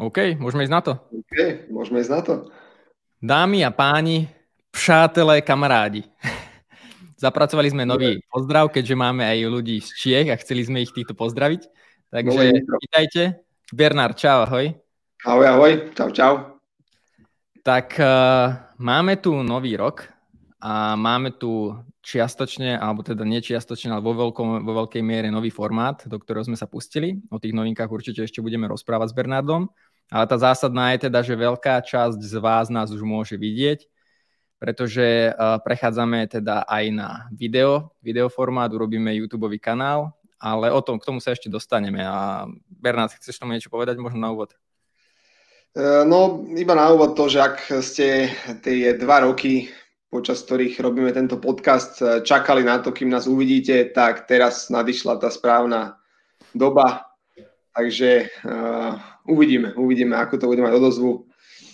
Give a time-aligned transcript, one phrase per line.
[0.00, 0.92] OK, môžeme ísť na to.
[1.12, 2.34] OK, môžeme ísť na to.
[3.20, 4.28] Dámy a páni,
[4.72, 6.08] přátelé, kamarádi.
[7.22, 11.14] Zapracovali sme nový pozdrav, keďže máme aj ľudí z Čiech a chceli sme ich týchto
[11.14, 11.68] pozdraviť.
[12.10, 13.22] Takže vítajte.
[13.72, 14.74] Bernard, čau, ahoj.
[15.22, 16.32] Ahoj, ahoj, čau, čau.
[17.62, 20.10] Tak uh, máme tu nový rok
[20.58, 21.70] a máme tu
[22.02, 23.38] čiastočne, alebo teda nie
[23.94, 27.22] ale vo, veľkom, vo veľkej miere nový formát, do ktorého sme sa pustili.
[27.30, 29.70] O tých novinkách určite ešte budeme rozprávať s Bernardom.
[30.10, 33.86] Ale tá zásadná je teda, že veľká časť z vás nás už môže vidieť,
[34.60, 41.06] pretože uh, prechádzame teda aj na video, videoformát, urobíme YouTube kanál, ale o tom, k
[41.06, 42.02] tomu sa ešte dostaneme.
[42.02, 44.58] A Bernard, chceš tomu niečo povedať možno na úvod?
[45.72, 49.70] E, no, iba na úvod to, že ak ste tie dva roky
[50.12, 55.16] počas ktorých robíme tento podcast, eh, čakali na to, kým nás uvidíte, tak teraz nadišla
[55.16, 55.96] tá správna
[56.52, 57.08] doba.
[57.72, 61.24] Takže uh, uvidíme, uvidíme, ako to bude mať odozvu.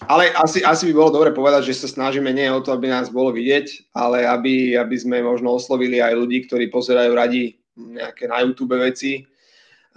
[0.07, 3.11] Ale asi, asi by bolo dobre povedať, že sa snažíme nie o to, aby nás
[3.11, 8.47] bolo vidieť, ale aby, aby sme možno oslovili aj ľudí, ktorí pozerajú radi nejaké na
[8.47, 9.27] YouTube veci.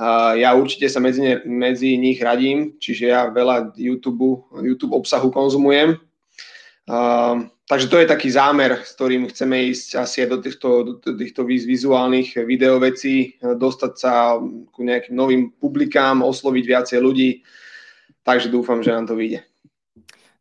[0.02, 4.50] Uh, ja určite sa medzi, ne, medzi nich radím, čiže ja veľa YouTube,
[4.90, 6.02] obsahu konzumujem.
[6.90, 10.70] Uh, Takže to je taký zámer, s ktorým chceme ísť asi aj do týchto,
[11.00, 14.36] do týchto vizuálnych videovecí, dostať sa
[14.76, 17.48] ku nejakým novým publikám, osloviť viacej ľudí.
[18.28, 19.48] Takže dúfam, že nám to vyjde.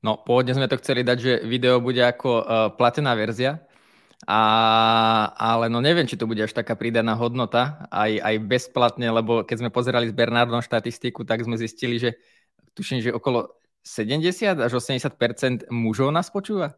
[0.03, 2.43] No, pôvodne sme to chceli dať, že video bude ako uh,
[2.75, 3.63] platená verzia,
[4.27, 4.43] a,
[5.39, 9.63] ale no neviem, či to bude až taká pridaná hodnota, aj, aj bezplatne, lebo keď
[9.63, 12.19] sme pozerali s Bernardom štatistiku, tak sme zistili, že
[12.75, 13.55] tuším, že okolo
[13.87, 16.75] 70 až 80 mužov nás počúva.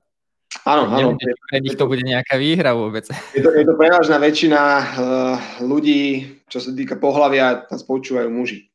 [0.63, 1.19] Áno, áno.
[1.19, 3.11] Pre nich to bude nejaká výhra vôbec.
[3.35, 4.85] Je to, je to prevažná väčšina uh,
[5.59, 8.71] ľudí, čo sa týka pohľavia, nás počúvajú muži.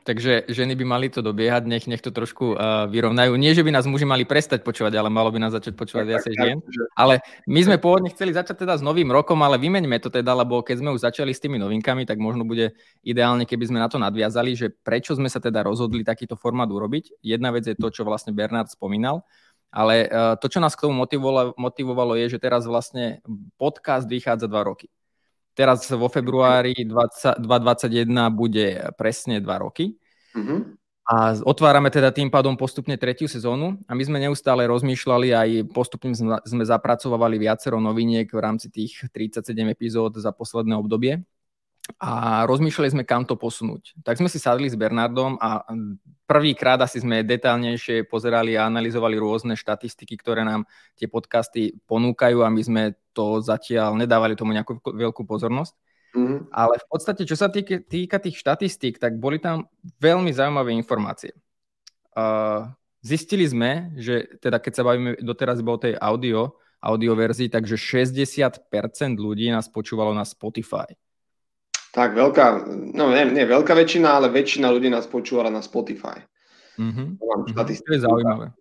[0.00, 3.36] Takže ženy by mali to dobiehať, nech, nech to trošku uh, vyrovnajú.
[3.36, 6.10] Nie, že by nás muži mali prestať počúvať, ale malo by nás začať počúvať tak,
[6.16, 6.58] viacej žien.
[6.96, 10.64] Ale my sme pôvodne chceli začať teda s novým rokom, ale vymeňme to teda, lebo
[10.64, 12.72] keď sme už začali s tými novinkami, tak možno bude
[13.04, 17.20] ideálne, keby sme na to nadviazali, že prečo sme sa teda rozhodli takýto formát urobiť.
[17.20, 19.20] Jedna vec je to, čo vlastne Bernard spomínal,
[19.70, 23.22] ale uh, to, čo nás k tomu motivovalo, motivovalo, je, že teraz vlastne
[23.54, 24.90] podcast vychádza dva roky.
[25.54, 29.94] Teraz vo februári 20, 2021 bude presne dva roky.
[30.34, 30.60] Mm-hmm.
[31.10, 36.14] A otvárame teda tým pádom postupne tretiu sezónu a my sme neustále rozmýšľali aj postupne
[36.14, 41.18] sme zapracovali viacero noviniek v rámci tých 37 epizód za posledné obdobie
[41.98, 43.98] a rozmýšľali sme, kam to posunúť.
[44.04, 45.64] Tak sme si sadli s Bernardom a
[46.28, 52.52] prvýkrát asi sme detálnejšie pozerali a analyzovali rôzne štatistiky, ktoré nám tie podcasty ponúkajú a
[52.52, 55.74] my sme to zatiaľ nedávali tomu nejakú veľkú pozornosť.
[56.10, 56.50] Mm-hmm.
[56.50, 59.70] Ale v podstate, čo sa týka, týka tých štatistík, tak boli tam
[60.02, 61.34] veľmi zaujímavé informácie.
[62.10, 62.66] Uh,
[62.98, 67.78] zistili sme, že teda keď sa bavíme doteraz iba o tej audio, audio verzii, takže
[67.78, 68.66] 60%
[69.20, 70.90] ľudí nás počúvalo na Spotify.
[71.90, 76.22] Tak veľká, no nie, nie veľká väčšina, ale väčšina ľudí nás počúvala na Spotify.
[76.78, 77.18] Mm-hmm.
[77.50, 78.54] To, to je zaujímavé.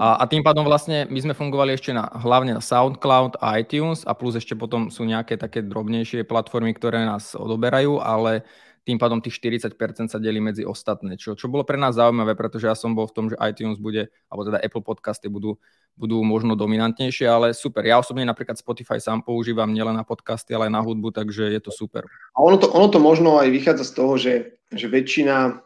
[0.00, 4.00] A, a tým pádom vlastne my sme fungovali ešte na, hlavne na SoundCloud a iTunes
[4.08, 8.48] a plus ešte potom sú nejaké také drobnejšie platformy, ktoré nás odoberajú, ale
[8.84, 12.68] tým pádom tých 40% sa delí medzi ostatné, čo, čo bolo pre nás zaujímavé, pretože
[12.68, 15.56] ja som bol v tom, že iTunes bude, alebo teda Apple podcasty budú,
[15.96, 17.80] budú možno dominantnejšie, ale super.
[17.80, 21.60] Ja osobne napríklad Spotify sám používam nielen na podcasty, ale aj na hudbu, takže je
[21.64, 22.04] to super.
[22.36, 24.34] A ono to, ono to možno aj vychádza z toho, že,
[24.68, 25.64] že väčšina,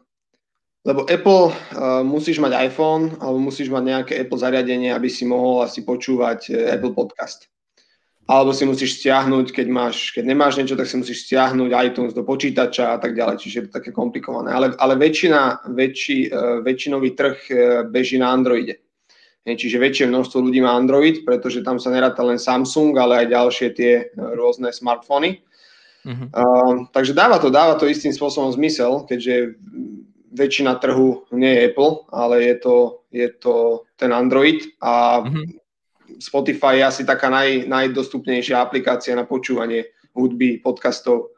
[0.87, 5.67] lebo Apple uh, musíš mať iPhone alebo musíš mať nejaké Apple zariadenie, aby si mohol
[5.67, 7.51] asi počúvať uh, Apple podcast
[8.29, 12.29] alebo si musíš stiahnuť, keď, máš, keď nemáš niečo, tak si musíš stiahnuť iTunes do
[12.29, 14.53] počítača a tak ďalej, čiže je to také komplikované.
[14.53, 17.57] Ale, ale väčšina, väčší, uh, väčšinový trh uh,
[17.89, 18.85] beží na Androide.
[19.49, 23.69] Čiže väčšie množstvo ľudí má Android, pretože tam sa neráta len Samsung, ale aj ďalšie
[23.73, 25.41] tie rôzne smartfóny.
[26.05, 26.29] Uh-huh.
[26.29, 29.57] Uh, takže dáva to, dáva to istým spôsobom zmysel, keďže
[30.37, 32.77] väčšina trhu nie je Apple, ale je to,
[33.09, 35.49] je to ten Android a uh-huh
[36.17, 41.37] Spotify je asi taká naj, najdostupnejšia aplikácia na počúvanie hudby, podcastov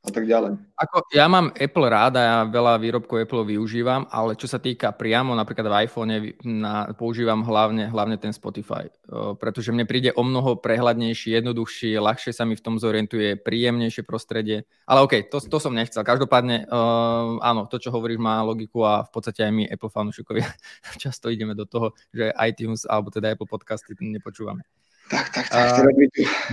[0.00, 0.56] a tak ďalej.
[0.80, 4.96] Ako, ja mám Apple rád a ja veľa výrobkov Apple využívam, ale čo sa týka
[4.96, 8.88] priamo napríklad v iPhone, na, používam hlavne, hlavne ten Spotify,
[9.36, 14.64] pretože mne príde o mnoho prehľadnejší, jednoduchší, ľahšie sa mi v tom zorientuje, príjemnejšie prostredie.
[14.88, 16.00] Ale OK, to, to som nechcel.
[16.00, 20.48] Každopádne, uh, áno, to, čo hovoríš, má logiku a v podstate aj my Apple fanúšikovia
[21.02, 24.64] často ideme do toho, že iTunes alebo teda Apple podcasty nepočúvame.
[25.12, 25.84] Tak, tak, tak.
[25.84, 25.92] Uh,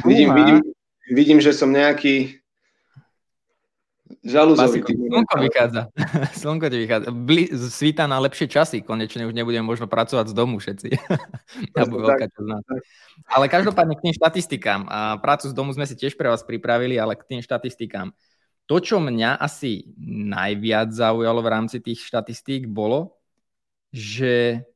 [0.04, 0.58] vidím, vidím,
[1.08, 2.44] vidím, že som nejaký
[4.28, 4.92] Žalúzovitý.
[4.92, 5.82] Slnko vychádza.
[6.44, 7.08] Slnko ti vychádza.
[7.16, 8.84] Bli, svíta na lepšie časy.
[8.84, 10.90] Konečne už nebudeme možno pracovať z domu všetci.
[11.80, 12.28] veľká
[13.32, 14.84] Ale každopádne k tým štatistikám.
[14.92, 18.12] A prácu z domu sme si tiež pre vás pripravili, ale k tým štatistikám.
[18.68, 19.96] To, čo mňa asi
[20.28, 23.16] najviac zaujalo v rámci tých štatistík, bolo,
[23.96, 24.68] že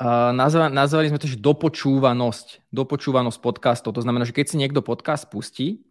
[0.00, 2.72] uh, nazvali, nazvali sme to, že dopočúvanosť.
[2.72, 3.92] Dopočúvanosť podcastov.
[3.92, 5.84] To znamená, že keď si niekto podcast pustí,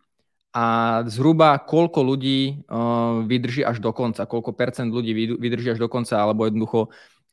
[0.50, 0.66] a
[1.06, 6.18] zhruba koľko ľudí uh, vydrží až do konca, koľko percent ľudí vydrží až do konca,
[6.18, 6.90] alebo jednoducho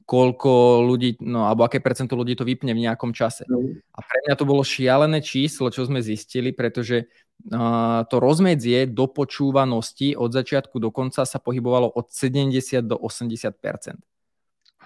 [0.06, 3.42] koľko ľudí, no alebo aké percento ľudí to vypne v nejakom čase.
[3.50, 3.82] Mm.
[3.90, 7.10] A pre mňa to bolo šialené číslo, čo sme zistili, pretože
[7.50, 13.98] uh, to rozmedzie do počúvanosti od začiatku do konca sa pohybovalo od 70 do 80%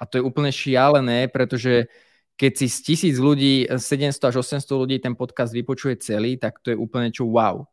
[0.01, 1.93] A to je úplne šialené, pretože
[2.41, 6.73] keď si z tisíc ľudí, 700 až 800 ľudí ten podcast vypočuje celý, tak to
[6.73, 7.69] je úplne čo wow.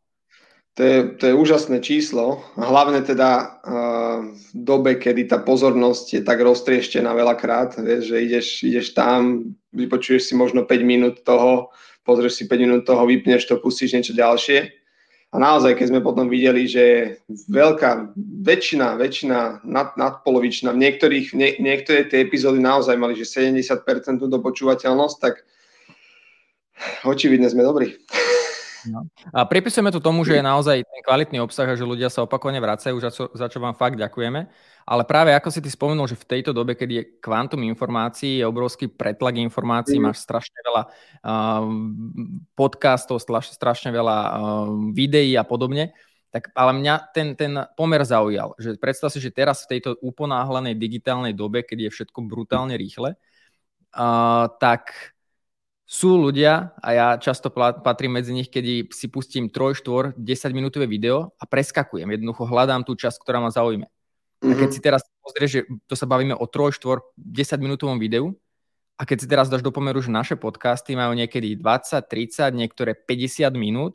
[0.78, 6.22] To je, to je úžasné číslo, hlavne teda uh, v dobe, kedy tá pozornosť je
[6.22, 11.74] tak roztrieštená veľakrát, vieš, že ideš, ideš tam, vypočuješ si možno 5 minút toho,
[12.06, 14.70] pozrieš si 5 minút toho, vypneš to, pustíš niečo ďalšie.
[15.34, 17.18] A naozaj, keď sme potom videli, že
[17.50, 18.14] veľká,
[18.46, 23.82] väčšina, väčšina, nad, nadpolovičná, v niektorých, nie, niektoré tie epizódy naozaj mali, že 70%
[24.22, 25.42] dopočúvateľnosť, tak
[27.02, 27.98] očividne sme dobrí.
[28.86, 29.10] No.
[29.34, 32.62] A pripisujeme to tomu, že je naozaj ten kvalitný obsah a že ľudia sa opakovane
[32.62, 34.46] vracajú, za čo, za čo vám fakt ďakujeme.
[34.88, 38.46] Ale práve ako si ty spomenul, že v tejto dobe, keď je kvantum informácií, je
[38.46, 40.04] obrovský pretlak informácií, mm.
[40.04, 41.64] máš strašne veľa uh,
[42.54, 44.32] podcastov, strašne veľa uh,
[44.94, 45.92] videí a podobne,
[46.32, 48.56] tak ale mňa ten, ten pomer zaujal.
[48.56, 53.12] Že predstav si, že teraz v tejto uponáhlanej digitálnej dobe, keď je všetko brutálne rýchle,
[53.92, 55.16] uh, tak
[55.88, 57.48] sú ľudia, a ja často
[57.80, 62.12] patrím medzi nich, keď si pustím 3, 4, 10 minútové video a preskakujem.
[62.12, 63.88] Jednoducho hľadám tú časť, ktorá ma zaujíme.
[63.88, 64.52] Mm-hmm.
[64.52, 64.74] A keď mhm.
[64.76, 68.36] si teraz pozrieš, že to sa bavíme o 3, 4, 10 minútovom videu,
[68.98, 72.98] a keď si teraz dáš do pomeru, že naše podcasty majú niekedy 20, 30, niektoré
[72.98, 73.94] 50 minút,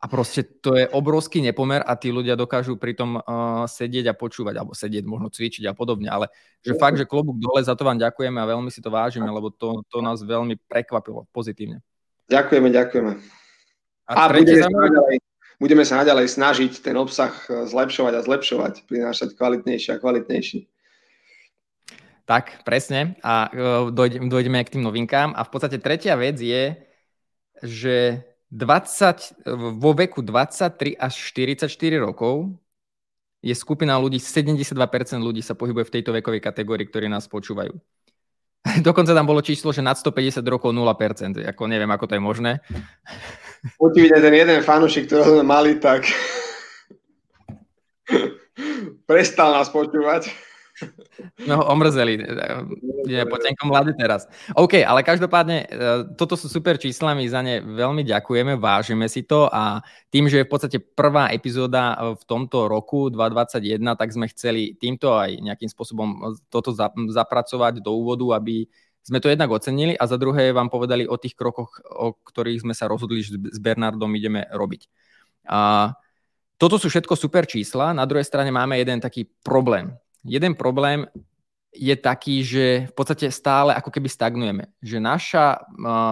[0.00, 4.14] a proste to je obrovský nepomer a tí ľudia dokážu pri tom uh, sedieť a
[4.16, 6.08] počúvať, alebo sedieť, možno cvičiť a podobne.
[6.08, 6.32] Ale
[6.64, 9.52] že fakt, že klobúk dole, za to vám ďakujeme a veľmi si to vážime, lebo
[9.52, 11.84] to, to nás veľmi prekvapilo pozitívne.
[12.32, 13.12] Ďakujeme, ďakujeme.
[14.08, 15.16] A, a budeme, sa naďalej,
[15.60, 20.58] budeme sa naďalej snažiť ten obsah e, zlepšovať a zlepšovať, prinášať kvalitnejší a kvalitnejší.
[22.24, 23.18] Tak, presne.
[23.26, 25.34] A uh, dojdeme k tým novinkám.
[25.34, 26.78] A v podstate tretia vec je,
[27.58, 29.46] že 20,
[29.78, 31.70] vo veku 23 až 44
[32.02, 32.50] rokov
[33.40, 34.74] je skupina ľudí, 72%
[35.22, 37.72] ľudí sa pohybuje v tejto vekovej kategórii, ktorí nás počúvajú.
[38.86, 41.40] Dokonca tam bolo číslo, že nad 150 rokov 0%.
[41.46, 42.52] Ako neviem, ako to je možné.
[43.86, 46.10] Očividne ten jeden fanušik, ktorého sme mali, tak
[49.08, 50.49] prestal nás počúvať.
[51.48, 52.20] No, omrzeli.
[53.08, 54.28] Je potenko mladý teraz.
[54.56, 55.66] OK, ale každopádne, e,
[56.16, 59.80] toto sú super čísla, my za ne veľmi ďakujeme, vážime si to a
[60.12, 65.16] tým, že je v podstate prvá epizóda v tomto roku 2021, tak sme chceli týmto
[65.16, 66.72] aj nejakým spôsobom toto
[67.08, 68.68] zapracovať do úvodu, aby
[69.00, 72.74] sme to jednak ocenili a za druhé vám povedali o tých krokoch, o ktorých sme
[72.76, 74.86] sa rozhodli, že s Bernardom ideme robiť.
[75.48, 75.92] A
[76.60, 81.06] toto sú všetko super čísla, na druhej strane máme jeden taký problém jeden problém
[81.70, 84.64] je taký, že v podstate stále ako keby stagnujeme.
[84.82, 85.46] Že naša,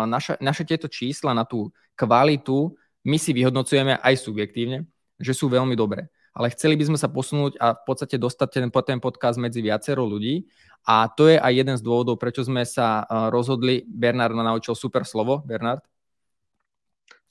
[0.06, 4.86] naša, naše tieto čísla na tú kvalitu my si vyhodnocujeme aj subjektívne,
[5.18, 6.06] že sú veľmi dobré.
[6.36, 10.06] Ale chceli by sme sa posunúť a v podstate dostať ten, ten podcast medzi viacero
[10.06, 10.46] ľudí.
[10.86, 13.02] A to je aj jeden z dôvodov, prečo sme sa
[13.34, 13.82] rozhodli.
[13.82, 15.42] Bernard ma naučil super slovo.
[15.42, 15.82] Bernard?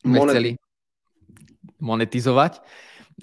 [0.04, 0.52] Sme Monet- chceli
[1.80, 2.60] monetizovať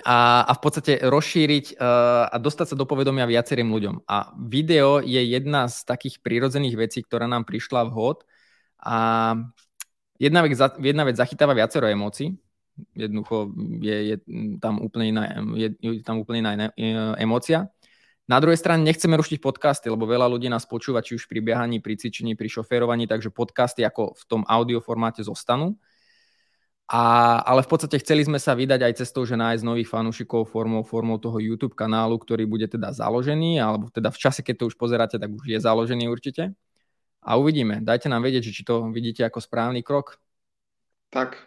[0.02, 4.02] a, a v podstate rozšíriť uh, a dostať sa do povedomia viacerým ľuďom.
[4.10, 8.26] A video je jedna z takých prírodzených vecí, ktorá nám prišla vhod
[8.82, 8.96] a
[10.18, 12.34] jedna vec, jedna vec zachytáva viacero emócií,
[12.98, 14.16] jednoducho je, je
[14.58, 15.22] tam úplne iná,
[15.54, 17.70] je, je tam úplne iná emócia.
[18.24, 21.84] Na druhej strane nechceme rušiť podcasty, lebo veľa ľudí nás počúva či už pri biehaní,
[21.84, 25.76] pri cvičení, pri šoférovaní, takže podcasty ako v tom audio formáte zostanú.
[26.84, 30.84] A, ale v podstate chceli sme sa vydať aj cestou, že nájsť nových fanúšikov formou,
[30.84, 34.76] formou toho YouTube kanálu, ktorý bude teda založený, alebo teda v čase, keď to už
[34.76, 36.52] pozeráte, tak už je založený určite.
[37.24, 37.80] A uvidíme.
[37.80, 40.20] Dajte nám vedieť, či to vidíte ako správny krok.
[41.08, 41.40] Tak.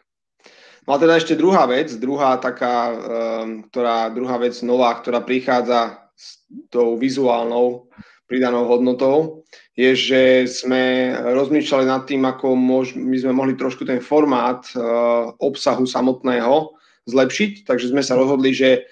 [0.90, 6.10] No a teda ešte druhá vec, druhá taká, um, ktorá, druhá vec nová, ktorá prichádza
[6.18, 6.42] s
[6.74, 7.94] tou vizuálnou
[8.28, 14.04] pridanou hodnotou, je, že sme rozmýšľali nad tým, ako môž, my sme mohli trošku ten
[14.04, 16.76] formát uh, obsahu samotného
[17.08, 18.84] zlepšiť, takže sme sa rozhodli, že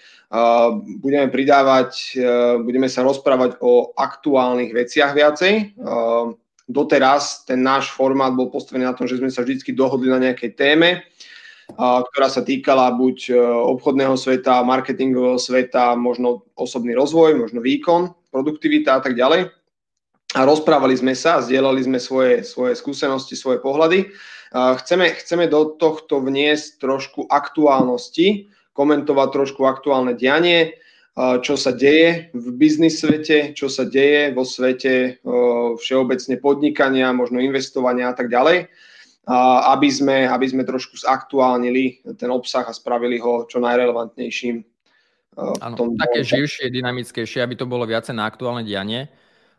[0.99, 2.17] budeme pridávať,
[2.65, 5.77] budeme sa rozprávať o aktuálnych veciach viacej.
[6.65, 10.57] Doteraz ten náš formát bol postavený na tom, že sme sa vždy dohodli na nejakej
[10.57, 11.05] téme,
[11.77, 13.37] ktorá sa týkala buď
[13.77, 19.47] obchodného sveta, marketingového sveta, možno osobný rozvoj, možno výkon, produktivita a tak ďalej.
[20.35, 24.11] A rozprávali sme sa, zdieľali sme svoje, svoje skúsenosti, svoje pohľady.
[24.51, 30.75] Chceme, chceme do tohto vniesť trošku aktuálnosti, komentovať trošku aktuálne dianie,
[31.15, 35.23] čo sa deje v biznis svete, čo sa deje vo svete
[35.79, 38.67] všeobecne podnikania, možno investovania a tak ďalej,
[39.71, 44.74] aby sme, aby sme trošku zaktuálnili ten obsah a spravili ho čo najrelevantnejším.
[45.35, 49.11] Áno, také živšie, dynamickejšie, aby to bolo viacej na aktuálne dianie.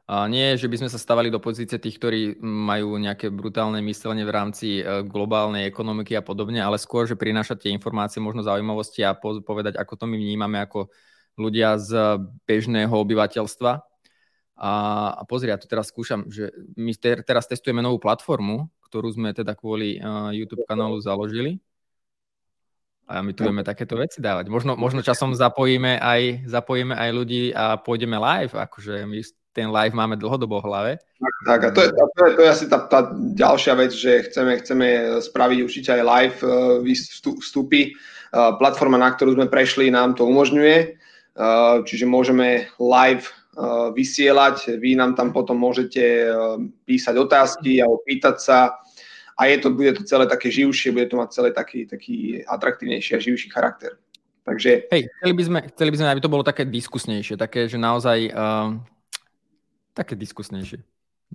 [0.06, 4.22] A nie, že by sme sa stavali do pozície tých, ktorí majú nejaké brutálne myslenie
[4.22, 9.02] v rámci e, globálnej ekonomiky a podobne, ale skôr, že prinášať tie informácie, možno zaujímavosti
[9.02, 10.94] a povedať, ako to my vnímame ako
[11.34, 13.82] ľudia z bežného obyvateľstva.
[14.56, 14.72] A,
[15.20, 19.36] a pozri, ja to teraz skúšam, že my ter, teraz testujeme novú platformu, ktorú sme
[19.36, 21.60] teda kvôli uh, YouTube kanálu založili.
[23.06, 24.50] A my tu vieme takéto veci dávať.
[24.50, 29.22] Možno, možno časom zapojíme aj, zapojíme aj ľudí a pôjdeme live, akože my
[29.54, 30.92] ten live máme dlhodobo v hlave.
[31.22, 34.28] Tak, tak a to je, to je, to je asi tá, tá ďalšia vec, že
[34.28, 34.86] chceme, chceme
[35.22, 36.82] spraviť určite aj live uh,
[37.40, 37.94] vstupy.
[38.34, 43.30] Uh, platforma, na ktorú sme prešli, nám to umožňuje, uh, čiže môžeme live
[43.96, 46.28] vysielať, vy nám tam potom môžete
[46.84, 48.76] písať otázky a opýtať sa
[49.36, 53.14] a je to, bude to celé také živšie, bude to mať celé taký, taký atraktívnejší
[53.14, 54.00] a živší charakter.
[54.44, 54.88] Takže...
[54.92, 58.30] Hej, chceli by, sme, chceli by sme, aby to bolo také diskusnejšie, také, že naozaj
[58.30, 58.78] uh,
[59.96, 60.84] Také diskusnejšie.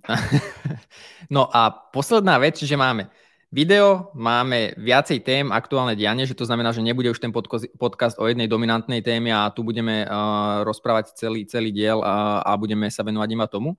[1.35, 3.09] no a posledná vec, že máme
[3.49, 7.33] video, máme viacej tém, aktuálne dianie, že to znamená, že nebude už ten
[7.81, 12.53] podcast o jednej dominantnej téme a tu budeme uh, rozprávať celý, celý diel a, a
[12.53, 13.73] budeme sa venovať iba tomu.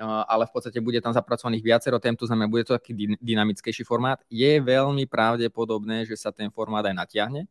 [0.00, 3.84] Uh, ale v podstate bude tam zapracovaných viacero tém, to znamená, bude to taký dynamickejší
[3.84, 4.24] formát.
[4.32, 7.44] Je veľmi pravdepodobné, že sa ten formát aj natiahne,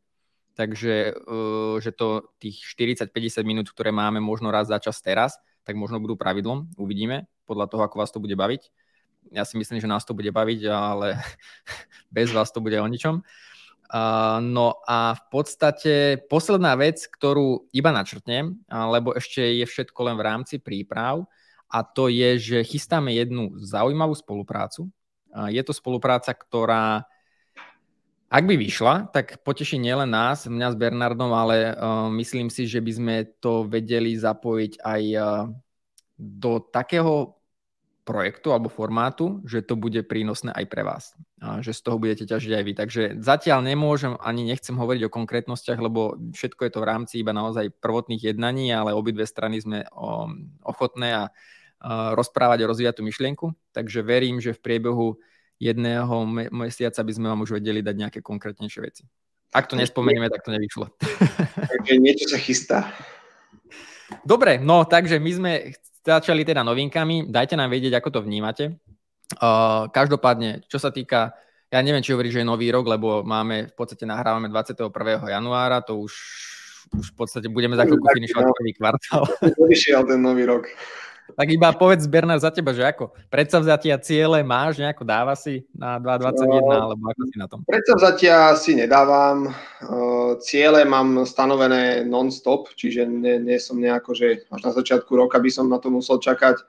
[0.58, 5.78] takže uh, že to tých 40-50 minút, ktoré máme možno raz za čas teraz, tak
[5.78, 6.74] možno budú pravidlom.
[6.74, 8.74] Uvidíme podľa toho, ako vás to bude baviť.
[9.30, 11.22] Ja si myslím, že nás to bude baviť, ale
[12.16, 13.22] bez vás to bude o ničom.
[13.90, 20.16] Uh, no a v podstate posledná vec, ktorú iba načrtnem, lebo ešte je všetko len
[20.18, 21.26] v rámci príprav,
[21.70, 24.90] a to je, že chystáme jednu zaujímavú spoluprácu.
[25.54, 27.06] Je to spolupráca, ktorá
[28.30, 32.78] ak by vyšla, tak poteší nielen nás, mňa s Bernardom, ale uh, myslím si, že
[32.78, 35.50] by sme to vedeli zapojiť aj uh,
[36.14, 37.42] do takého
[38.06, 41.14] projektu alebo formátu, že to bude prínosné aj pre vás.
[41.42, 42.74] A že z toho budete ťažiť aj vy.
[42.74, 47.34] Takže zatiaľ nemôžem ani nechcem hovoriť o konkrétnostiach, lebo všetko je to v rámci iba
[47.34, 49.86] naozaj prvotných jednaní, ale obidve strany sme
[50.66, 51.24] ochotné a
[52.16, 53.46] rozprávať a rozvíjať tú myšlienku.
[53.72, 55.16] Takže verím, že v priebehu
[55.60, 56.16] jedného
[56.52, 59.04] mesiaca by sme vám už vedeli dať nejaké konkrétnejšie veci.
[59.50, 60.94] Ak to nespomenieme, tak to nevyšlo.
[61.74, 62.80] Takže niečo sa chystá.
[64.26, 65.52] Dobre, no takže my sme
[66.02, 67.30] začali teda novinkami.
[67.30, 68.82] Dajte nám vedieť, ako to vnímate.
[69.38, 71.38] Uh, každopádne, čo sa týka,
[71.70, 74.90] ja neviem, či hovorí, že je nový rok, lebo máme, v podstate nahrávame 21.
[75.30, 76.14] januára, to už,
[76.98, 79.24] už v podstate budeme za chvíľku finišovať prvý kvartál.
[79.70, 80.66] Vyšiel ten nový rok.
[81.36, 83.14] Tak iba povedz, Bernard, za teba, že ako?
[83.28, 87.60] Predsavzatia ciele máš nejako, dáva si na 2021, no, alebo ako si na tom?
[87.66, 89.52] Predsavzatia si nedávam.
[90.42, 95.50] Ciele mám stanovené non-stop, čiže nie, nie som nejako, že až na začiatku roka by
[95.52, 96.62] som na to musel čakať.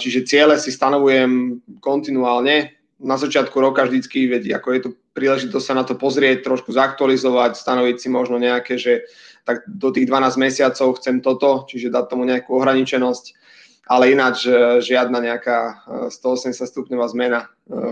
[0.00, 2.74] Čiže ciele si stanovujem kontinuálne.
[3.04, 7.58] Na začiatku roka vždycky, veď, ako je to príležitosť sa na to pozrieť, trošku zaktualizovať,
[7.58, 9.06] stanoviť si možno nejaké, že
[9.44, 13.43] tak do tých 12 mesiacov chcem toto, čiže dať tomu nejakú ohraničenosť
[13.84, 14.48] ale ináč
[14.80, 17.48] žiadna nejaká 180 e, stupňová zmena e,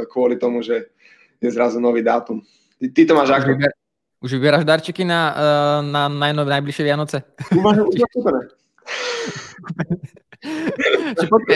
[0.09, 0.89] kvôli tomu, že
[1.43, 2.41] je zrazu nový dátum.
[2.81, 3.49] Ty, ty to máš už ako?
[3.55, 3.73] Vyber,
[4.23, 5.35] už vyberáš darčeky na,
[5.83, 7.23] na, na najbližšie Vianoce?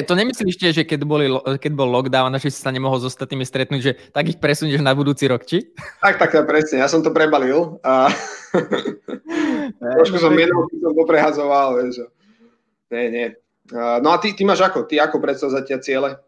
[0.07, 1.27] to nemyslíš tiež, že keď, boli,
[1.59, 4.95] keď bol lockdown že si sa nemohol s ostatnými stretnúť, že tak ich presunieš na
[4.95, 5.75] budúci rok, či?
[5.99, 6.83] Tak, tak, presne.
[6.83, 8.11] Ja som to prebalil a
[9.99, 12.07] trošku som jednou som poprehazoval, vieš.
[12.91, 13.27] Nie, nie.
[13.75, 14.87] No a ty, ty máš ako?
[14.87, 16.21] Ty ako predstavzatia ciele?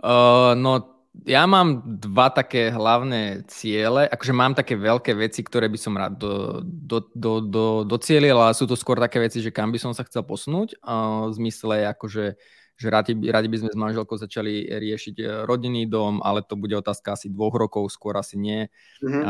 [0.00, 5.78] Uh, no ja mám dva také hlavné ciele, akože mám také veľké veci, ktoré by
[5.80, 9.72] som rád do, do, do, do, docielil, ale sú to skôr také veci, že kam
[9.72, 12.36] by som sa chcel posunúť, uh, v zmysle akože
[12.76, 16.76] že radi, radi by sme s manželkou začali riešiť eh, rodinný dom, ale to bude
[16.76, 18.68] otázka asi dvoch rokov, skôr asi nie.
[19.00, 19.22] Mm-hmm.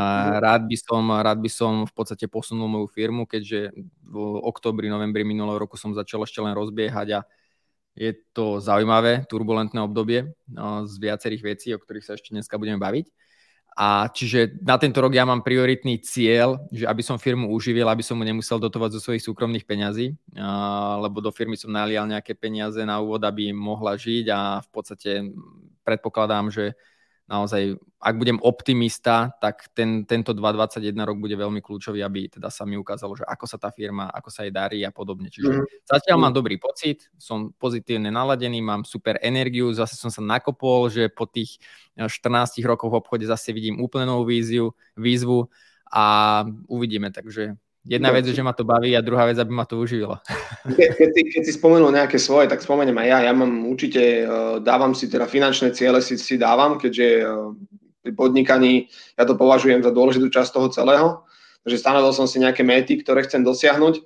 [0.43, 3.71] Rád, by som, rád by som v podstate posunul moju firmu, keďže
[4.03, 7.19] v oktobri, novembri minulého roku som začal ešte len rozbiehať a
[7.97, 12.77] je to zaujímavé, turbulentné obdobie no, z viacerých vecí, o ktorých sa ešte dneska budeme
[12.77, 13.09] baviť.
[13.77, 18.01] A čiže na tento rok ja mám prioritný cieľ, že aby som firmu uživil, aby
[18.01, 20.17] som mu nemusel dotovať zo svojich súkromných peňazí,
[20.97, 25.29] lebo do firmy som nalial nejaké peniaze na úvod, aby mohla žiť a v podstate
[25.85, 26.73] predpokladám, že
[27.27, 32.63] naozaj, ak budem optimista, tak ten, tento 2021 rok bude veľmi kľúčový, aby teda sa
[32.63, 35.27] mi ukázalo, že ako sa tá firma, ako sa jej darí a podobne.
[35.27, 35.65] Čiže mm.
[35.83, 41.11] zatiaľ mám dobrý pocit, som pozitívne naladený, mám super energiu, zase som sa nakopol, že
[41.11, 41.59] po tých
[41.99, 45.51] 14 rokoch v obchode zase vidím úplne novú víziu, výzvu
[45.91, 49.63] a uvidíme, takže Jedna vec je, že ma to baví a druhá vec, aby ma
[49.63, 50.19] to uživilo.
[50.67, 53.19] Keď, si, keď si spomenul nejaké svoje, tak spomeniem aj ja.
[53.31, 57.55] Ja mám určite, uh, dávam si teda finančné ciele, si, si dávam, keďže uh,
[58.03, 61.07] pri podnikaní ja to považujem za dôležitú časť toho celého.
[61.63, 64.03] Takže stanovil som si nejaké méty, ktoré chcem dosiahnuť.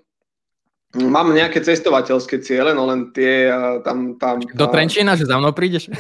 [0.92, 4.20] Mám nejaké cestovateľské ciele, no len tie uh, tam...
[4.20, 5.88] tam Do Trenčína, že za mnou prídeš?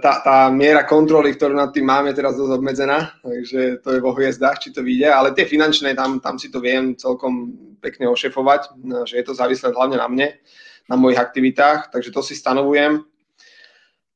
[0.00, 4.14] Tá, tá miera kontroly, ktorú nad tým máme, teraz dosť obmedzená, takže to je vo
[4.14, 7.50] hviezdách, či to vyjde, ale tie finančné, tam, tam si to viem celkom
[7.82, 8.70] pekne ošefovať,
[9.08, 10.28] že je to závislé hlavne na mne,
[10.86, 13.02] na mojich aktivitách, takže to si stanovujem.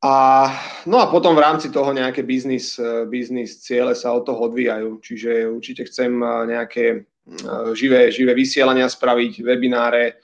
[0.04, 0.14] A,
[0.84, 2.76] no a potom v rámci toho nejaké biznis,
[3.08, 6.12] biznis ciele sa od toho odvíjajú, čiže určite chcem
[6.44, 7.08] nejaké
[7.72, 10.20] živé, živé vysielania spraviť, webináre,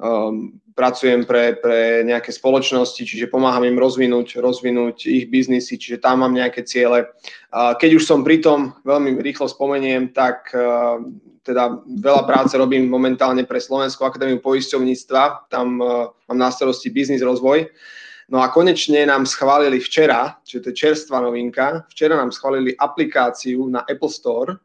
[0.00, 6.22] um, pracujem pre, pre nejaké spoločnosti, čiže pomáham im rozvinúť, rozvinúť ich biznisy, čiže tam
[6.22, 7.10] mám nejaké ciele.
[7.50, 11.02] Keď už som pri tom, veľmi rýchlo spomeniem, tak uh,
[11.42, 17.26] teda veľa práce robím momentálne pre Slovenskú akadémiu poisťovníctva, tam uh, mám na starosti biznis
[17.26, 17.66] rozvoj.
[18.28, 23.64] No a konečne nám schválili včera, čiže to je čerstvá novinka, včera nám schválili aplikáciu
[23.72, 24.60] na Apple Store.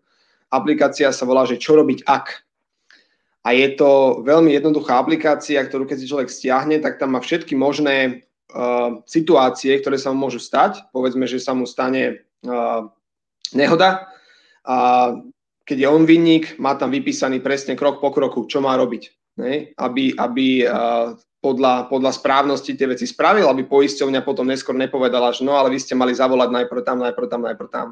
[0.53, 2.45] Aplikácia sa volá, že čo robiť ak.
[3.43, 7.57] A je to veľmi jednoduchá aplikácia, ktorú keď si človek stiahne, tak tam má všetky
[7.57, 8.24] možné
[8.55, 10.85] uh, situácie, ktoré sa mu môžu stať.
[10.96, 12.87] Povedzme, že sa mu stane uh,
[13.51, 14.07] nehoda
[14.63, 14.75] a
[15.63, 19.03] keď je on vinník, má tam vypísaný presne krok po kroku, čo má robiť.
[19.39, 19.75] Ne?
[19.75, 25.44] Aby, aby uh, podľa, podľa správnosti tie veci spravil, aby poisťovňa potom neskôr nepovedala, že
[25.44, 27.87] no ale vy ste mali zavolať najprv tam, najprv tam, najprv tam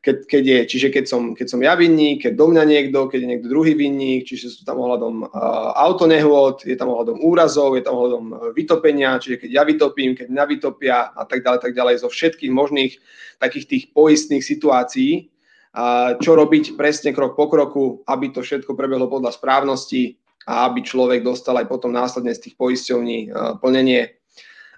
[0.00, 3.20] keď, keď je, čiže keď som, keď som ja vinník, keď do mňa niekto, keď
[3.20, 7.84] je niekto druhý vinník, čiže sú tam ohľadom uh, autonehôd, je tam ohľadom úrazov, je
[7.84, 12.00] tam ohľadom vytopenia, čiže keď ja vytopím, keď mňa vytopia a tak ďalej, tak ďalej,
[12.00, 12.96] zo všetkých možných
[13.36, 15.28] takých tých poistných situácií,
[15.76, 20.16] uh, čo robiť presne krok po kroku, aby to všetko prebehlo podľa správnosti
[20.48, 24.19] a aby človek dostal aj potom následne z tých poisťovní uh, plnenie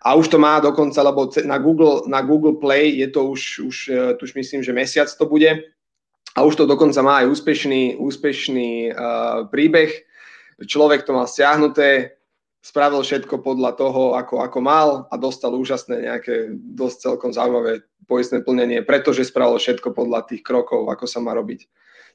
[0.03, 3.77] a už to má dokonca, lebo na Google, na Google Play je to už, už,
[3.88, 5.62] e, už myslím, že mesiac to bude.
[6.35, 9.93] A už to dokonca má aj úspešný, úspešný uh, príbeh.
[10.65, 12.17] Človek to mal stiahnuté,
[12.65, 18.41] spravil všetko podľa toho, ako, ako mal a dostal úžasné nejaké dosť celkom zaujímavé poistné
[18.41, 21.69] plnenie, pretože spravil všetko podľa tých krokov, ako sa má robiť.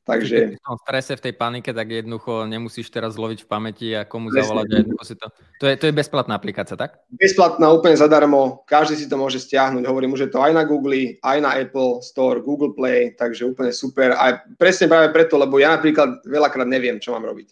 [0.07, 0.55] Takže...
[0.55, 4.31] Keď v strese, v tej panike, tak jednoducho nemusíš teraz zloviť v pamäti a komu
[4.31, 4.87] zavolať.
[4.95, 5.27] A si to...
[5.59, 7.03] To, je, to je bezplatná aplikácia, tak?
[7.11, 8.63] Bezplatná, úplne zadarmo.
[8.71, 9.83] Každý si to môže stiahnuť.
[9.83, 14.15] Hovorím, že to aj na Google, aj na Apple Store, Google Play, takže úplne super.
[14.15, 17.51] A presne práve preto, lebo ja napríklad veľakrát neviem, čo mám robiť.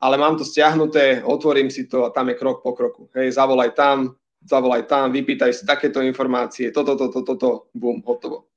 [0.00, 3.12] Ale mám to stiahnuté, otvorím si to a tam je krok po kroku.
[3.12, 8.48] Hej, zavolaj tam, zavolaj tam, vypýtaj si takéto informácie, toto, toto, toto, toto, bum, hotovo.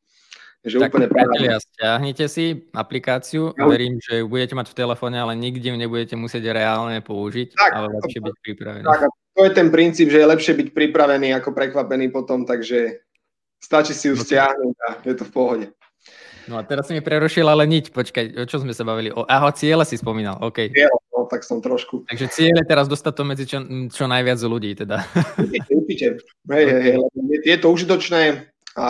[0.67, 3.71] Takže tak úplne priatelia, stiahnite si aplikáciu, no.
[3.71, 7.71] verím, že ju budete mať v telefóne, ale nikdy ju nebudete musieť reálne použiť, tak,
[7.71, 8.83] ale lepšie byť pripravený.
[8.83, 12.99] Tak, to je ten princíp, že je lepšie byť pripravený ako prekvapený potom, takže
[13.63, 15.65] stačí si ju stiahnuť a je to v pohode.
[16.51, 19.07] No a teraz si mi prerušil, ale nič, počkaj, o čo sme sa bavili?
[19.11, 20.71] O, aho, ciele si spomínal, OK.
[20.71, 22.07] Ciele, no, tak som trošku.
[22.11, 25.03] Takže ciele teraz dostať to medzi čo, čo najviac ľudí, teda.
[25.35, 26.07] Určite, určite.
[26.51, 26.97] Hej, hej, hej.
[27.43, 28.87] Je to užitočné a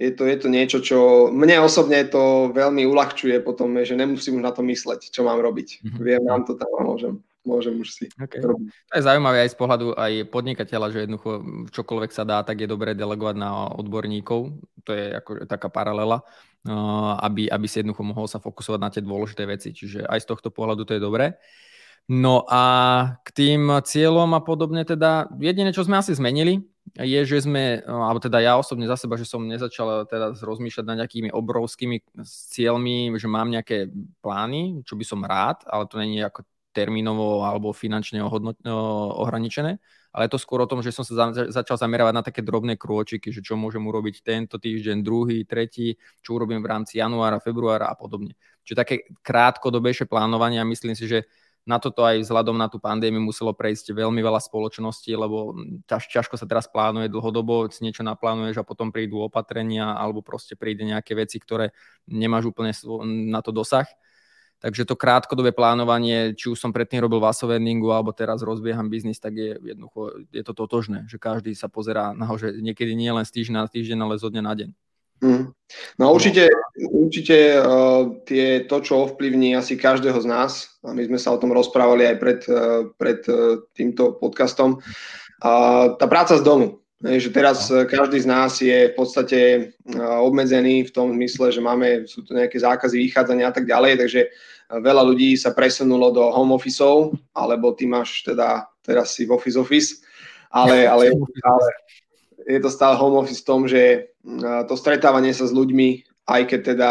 [0.00, 4.44] je to, je to niečo, čo mne osobne to veľmi uľahčuje potom, že nemusím už
[4.48, 5.84] na to mysleť, čo mám robiť.
[5.84, 6.00] Mm-hmm.
[6.00, 8.40] Viem, mám to tam a môžem, môžem už si okay.
[8.40, 8.72] robiť.
[8.72, 11.30] To je zaujímavé aj z pohľadu aj podnikateľa, že jednoducho
[11.68, 14.56] čokoľvek sa dá, tak je dobré delegovať na odborníkov.
[14.88, 16.24] To je ako taká paralela,
[17.20, 19.76] aby, aby si jednoducho mohol sa fokusovať na tie dôležité veci.
[19.76, 21.36] Čiže aj z tohto pohľadu to je dobré.
[22.08, 22.62] No a
[23.20, 26.64] k tým cieľom a podobne teda, jediné, čo sme asi zmenili,
[26.98, 30.84] je, že sme, no, alebo teda ja osobne za seba, že som nezačal teda rozmýšľať
[30.84, 36.18] nad nejakými obrovskými cieľmi, že mám nejaké plány, čo by som rád, ale to není
[36.18, 38.58] ako termínovo alebo finančne ohodno-
[39.18, 39.78] ohraničené,
[40.10, 42.78] ale je to skôr o tom, že som sa za- začal zamerávať na také drobné
[42.78, 47.90] krôčiky, že čo môžem urobiť tento týždeň, druhý, tretí, čo urobím v rámci januára, februára
[47.90, 48.38] a podobne.
[48.62, 51.26] Čiže také krátkodobejšie plánovanie a myslím si, že
[51.68, 55.52] na toto aj vzhľadom na tú pandémiu muselo prejsť veľmi veľa spoločností, lebo
[55.84, 60.56] ťaž, ťažko sa teraz plánuje dlhodobo, si niečo naplánuješ a potom prídu opatrenia alebo proste
[60.56, 61.76] príde nejaké veci, ktoré
[62.08, 62.72] nemáš úplne
[63.28, 63.86] na to dosah.
[64.60, 69.32] Takže to krátkodobé plánovanie, či už som predtým robil vasovendingu alebo teraz rozbieham biznis, tak
[69.32, 73.24] je jednoducho, je to totožné, že každý sa pozerá na ho, že niekedy nie len
[73.24, 74.89] z týždňa na týždeň, ale zo dňa na deň.
[75.20, 75.52] Mm.
[76.00, 76.48] No určite,
[76.80, 81.38] určite uh, tie, to, čo ovplyvní asi každého z nás, a my sme sa o
[81.38, 86.80] tom rozprávali aj pred, uh, pred uh, týmto podcastom, uh, tá práca z domu.
[87.00, 89.40] Je, že teraz každý z nás je v podstate
[89.96, 94.00] uh, obmedzený v tom zmysle, že máme, sú tu nejaké zákazy vychádzania a tak ďalej,
[94.00, 94.20] takže
[94.70, 99.58] veľa ľudí sa presunulo do home officeov, alebo ty máš teda, teraz si v office
[99.58, 99.90] office,
[100.50, 101.10] ale, ale,
[101.42, 101.66] ale,
[102.46, 104.12] je to stále home office v tom, že
[104.68, 106.90] to stretávanie sa s ľuďmi, aj keď teda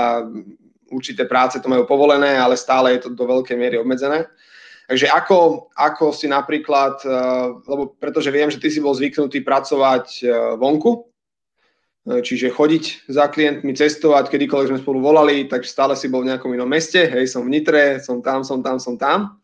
[0.89, 4.25] určité práce to majú povolené, ale stále je to do veľkej miery obmedzené.
[4.89, 7.05] Takže ako, ako si napríklad,
[7.69, 10.25] lebo pretože viem, že ty si bol zvyknutý pracovať
[10.57, 11.05] vonku,
[12.09, 16.49] čiže chodiť za klientmi, cestovať, kedykoľvek sme spolu volali, tak stále si bol v nejakom
[16.49, 19.37] inom meste, hej, som v Nitre, som tam, som tam, som tam.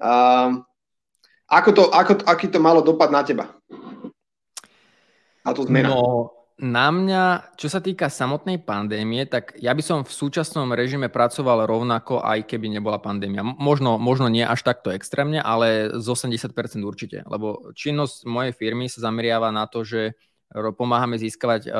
[0.00, 0.48] A,
[1.44, 3.52] ako to, ako, aký to malo dopad na teba?
[5.44, 5.90] Táto zmena?
[5.92, 11.08] No, na mňa, čo sa týka samotnej pandémie, tak ja by som v súčasnom režime
[11.08, 13.40] pracoval rovnako, aj keby nebola pandémia.
[13.40, 16.52] Možno, možno nie až takto extrémne, ale z 80%
[16.84, 17.24] určite.
[17.24, 20.12] Lebo činnosť mojej firmy sa zameriava na to, že
[20.52, 21.72] pomáhame získavať uh,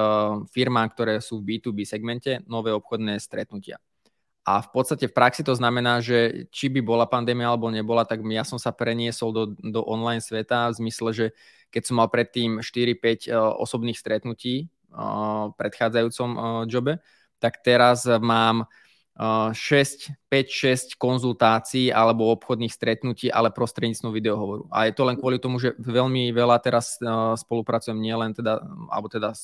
[0.49, 3.77] firmám, ktoré sú v B2B segmente, nové obchodné stretnutia.
[4.49, 8.25] A v podstate v praxi to znamená, že či by bola pandémia alebo nebola, tak
[8.25, 11.27] ja som sa preniesol do, do online sveta v zmysle, že
[11.69, 17.05] keď som mal predtým 4-5 uh, eh, osobných stretnutí uh, predchádzajúcom uh, jobe,
[17.41, 18.69] tak teraz mám
[19.21, 19.53] 6,
[20.33, 24.65] 5-6 konzultácií alebo obchodných stretnutí, ale prostredníctvom videohovoru.
[24.73, 26.97] A je to len kvôli tomu, že veľmi veľa teraz
[27.37, 29.37] spolupracujem nielen teda, alebo teda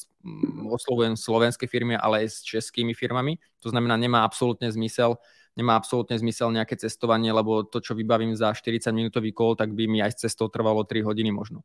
[0.73, 3.37] oslovujem slovenské firmy, ale aj s českými firmami.
[3.61, 5.21] To znamená, nemá absolútne zmysel
[5.57, 9.89] nemá absolútne zmysel nejaké cestovanie, lebo to, čo vybavím za 40 minútový call, tak by
[9.89, 11.65] mi aj s cestou trvalo 3 hodiny možno.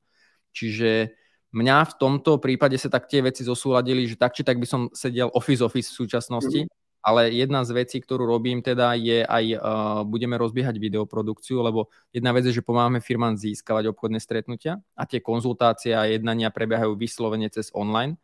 [0.55, 1.11] Čiže
[1.51, 4.87] mňa v tomto prípade sa tak tie veci zosúladili, že tak či tak by som
[4.95, 6.59] sedel office-office v súčasnosti,
[7.01, 12.29] ale jedna z vecí, ktorú robím teda je aj, uh, budeme rozbiehať videoprodukciu, lebo jedna
[12.29, 17.49] vec je, že pomáhame firmám získavať obchodné stretnutia a tie konzultácie a jednania prebiehajú vyslovene
[17.49, 18.21] cez online,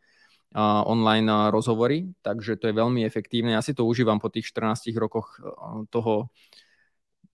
[0.54, 3.58] uh, online uh, rozhovory, takže to je veľmi efektívne.
[3.58, 6.30] Ja si to užívam po tých 14 rokoch uh, toho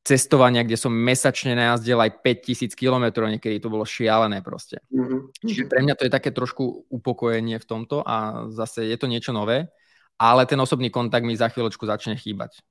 [0.04, 4.84] cestovania, kde som mesačne najazdil aj 5000 km, niekedy to bolo šialené proste.
[4.92, 5.20] Mm-hmm.
[5.48, 9.32] Čiže pre mňa to je také trošku upokojenie v tomto a zase je to niečo
[9.32, 9.72] nové
[10.18, 12.62] ale ten osobný kontakt mi za chvíľočku začne chýbať.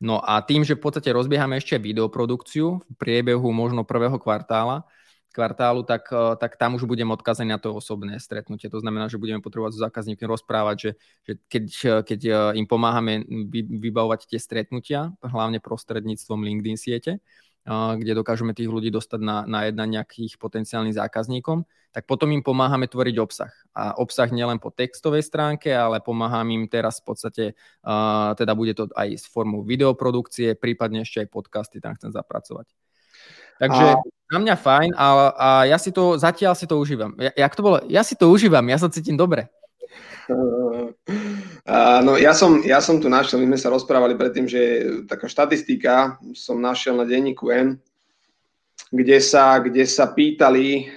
[0.00, 4.88] No a tým, že v podstate rozbiehame ešte videoprodukciu v priebehu možno prvého kvartála,
[5.30, 8.72] kvartálu, tak, eh, tak tam už budem odkazený na to osobné stretnutie.
[8.72, 10.90] To znamená, že budeme potrebovať s zákazníkmi rozprávať, že,
[11.22, 11.64] že keď,
[12.02, 17.12] keď eh, im pomáhame vybavovať tie stretnutia, hlavne prostredníctvom LinkedIn siete,
[17.68, 22.86] kde dokážeme tých ľudí dostať na, na jedna nejakých potenciálnych zákazníkom, tak potom im pomáhame
[22.86, 23.52] tvoriť obsah.
[23.74, 27.44] A obsah nielen po textovej stránke, ale pomáham im teraz v podstate,
[27.82, 32.70] uh, teda bude to aj s formou videoprodukcie, prípadne ešte aj podcasty tam chcem zapracovať.
[33.60, 34.00] Takže a...
[34.32, 37.12] na mňa fajn a, a ja si to, zatiaľ si to užívam.
[37.20, 37.76] Ja, jak to bolo?
[37.92, 39.52] Ja si to užívam, ja sa cítim dobre.
[42.06, 46.18] No ja som, ja som tu našiel, my sme sa rozprávali predtým, že taká štatistika
[46.34, 47.78] som našiel na denníku N,
[48.90, 50.90] kde sa, kde sa pýtali,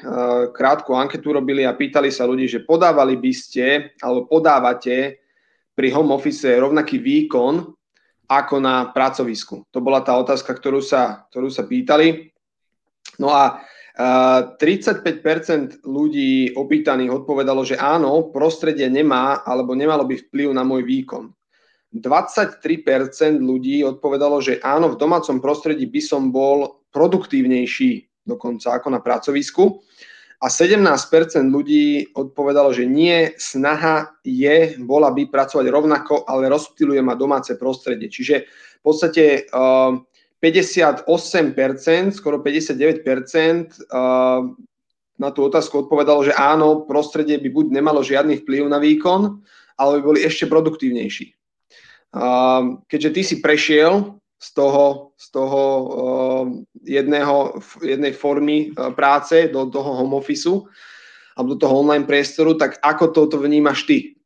[0.50, 3.66] krátku anketu robili a pýtali sa ľudí, že podávali by ste,
[4.02, 5.22] alebo podávate
[5.78, 7.70] pri home office rovnaký výkon
[8.30, 9.68] ako na pracovisku.
[9.70, 12.34] To bola tá otázka, ktorú sa, ktorú sa pýtali.
[13.22, 13.62] No a
[13.94, 21.30] 35% ľudí opýtaných odpovedalo, že áno, prostredie nemá alebo nemalo by vplyv na môj výkon.
[21.94, 22.58] 23%
[23.38, 29.86] ľudí odpovedalo, že áno, v domácom prostredí by som bol produktívnejší dokonca ako na pracovisku.
[30.44, 30.84] A 17%
[31.48, 38.12] ľudí odpovedalo, že nie, snaha je, bola by pracovať rovnako, ale rozptýluje ma domáce prostredie.
[38.12, 39.96] Čiže v podstate uh,
[40.44, 41.08] 58%,
[42.12, 43.00] skoro 59%
[45.16, 49.40] na tú otázku odpovedalo, že áno, prostredie by buď nemalo žiadny vplyv na výkon,
[49.80, 51.32] ale by boli ešte produktívnejší.
[52.92, 55.62] Keďže ty si prešiel z toho, z toho
[56.84, 60.52] jedného, jednej formy uh, práce do toho home office
[61.40, 64.20] alebo do toho online priestoru, tak ako toto vnímaš ty?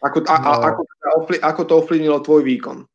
[0.00, 0.64] Ako, a, a, no.
[0.64, 0.82] ako,
[1.36, 2.88] ako to ovplyvnilo tvoj výkon?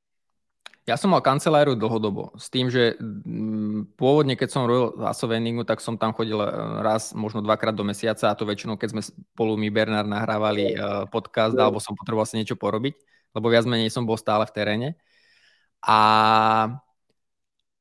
[0.84, 5.64] Ja som mal kanceláriu dlhodobo s tým, že mm, pôvodne, keď som robil hlasové enigmu,
[5.64, 6.48] tak som tam chodil e,
[6.84, 11.08] raz, možno dvakrát do mesiaca a to väčšinou, keď sme spolu my Bernard nahrávali uh,
[11.08, 13.00] podcast alebo som potreboval si niečo porobiť,
[13.32, 14.90] lebo viac menej som bol stále v teréne.
[15.88, 16.00] A,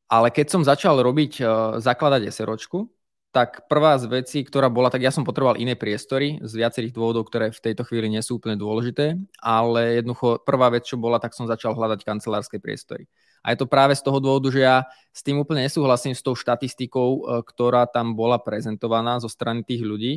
[0.07, 2.87] ale keď som začal robiť, uh, zakladať SROčku,
[3.33, 7.33] tak prvá z vecí, ktorá bola, tak ja som potreboval iné priestory z viacerých dôvodov,
[7.33, 11.33] ktoré v tejto chvíli nie sú úplne dôležité, ale jednoducho prvá vec, čo bola, tak
[11.33, 13.09] som začal hľadať kancelárske priestory.
[13.41, 16.37] A je to práve z toho dôvodu, že ja s tým úplne nesúhlasím s tou
[16.37, 20.15] štatistikou, e, ktorá tam bola prezentovaná zo strany tých ľudí,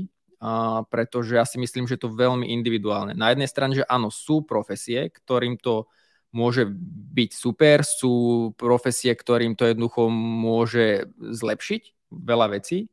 [0.91, 3.17] pretože ja si myslím, že je to veľmi individuálne.
[3.17, 5.89] Na jednej strane, že áno, sú profesie, ktorým to
[6.35, 6.67] môže
[7.15, 12.91] byť super, sú profesie, ktorým to jednoducho môže zlepšiť veľa vecí,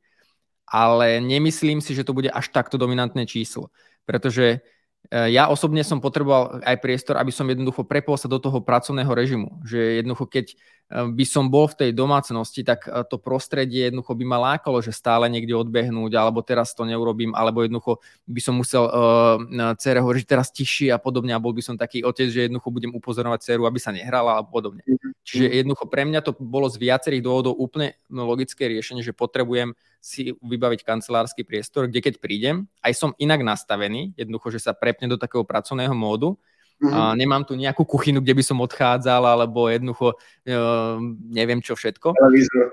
[0.73, 3.69] ale nemyslím si, že to bude až takto dominantné číslo,
[4.09, 4.65] pretože
[5.13, 9.13] e, ja osobne som potreboval aj priestor, aby som jednoducho prepol sa do toho pracovného
[9.13, 9.61] režimu.
[9.69, 10.47] Že jednoducho, keď
[10.93, 14.93] by som bol v tej domácnosti, tak eh, to prostredie jednoducho by ma lákalo, že
[14.93, 20.25] stále niekde odbehnúť, alebo teraz to neurobím, alebo jednoducho by som musel uh, cere hovoriť
[20.29, 23.65] teraz tišie a podobne a bol by som taký otec, že jednoducho budem upozorňovať dceru,
[23.65, 24.85] aby sa nehrala a podobne.
[24.85, 25.17] Mhm.
[25.25, 30.35] Čiže jednoducho pre mňa to bolo z viacerých dôvodov úplne logické riešenie, že potrebujem si
[30.35, 35.15] vybaviť kancelársky priestor, kde keď prídem, aj som inak nastavený, jednoducho, že sa prepne do
[35.15, 36.35] takého pracovného módu,
[36.83, 36.99] Mm-hmm.
[36.99, 40.99] A nemám tu nejakú kuchynu, kde by som odchádzal, alebo jednoducho uh,
[41.31, 42.11] neviem čo všetko.
[42.19, 42.67] Televízor.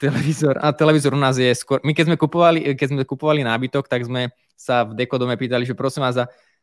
[0.00, 0.54] Televízor.
[0.56, 1.84] A televízor u nás je skôr...
[1.84, 5.76] My keď sme kupovali, keď sme kupovali nábytok, tak sme sa v Dekodome pýtali, že
[5.76, 6.16] prosím vás,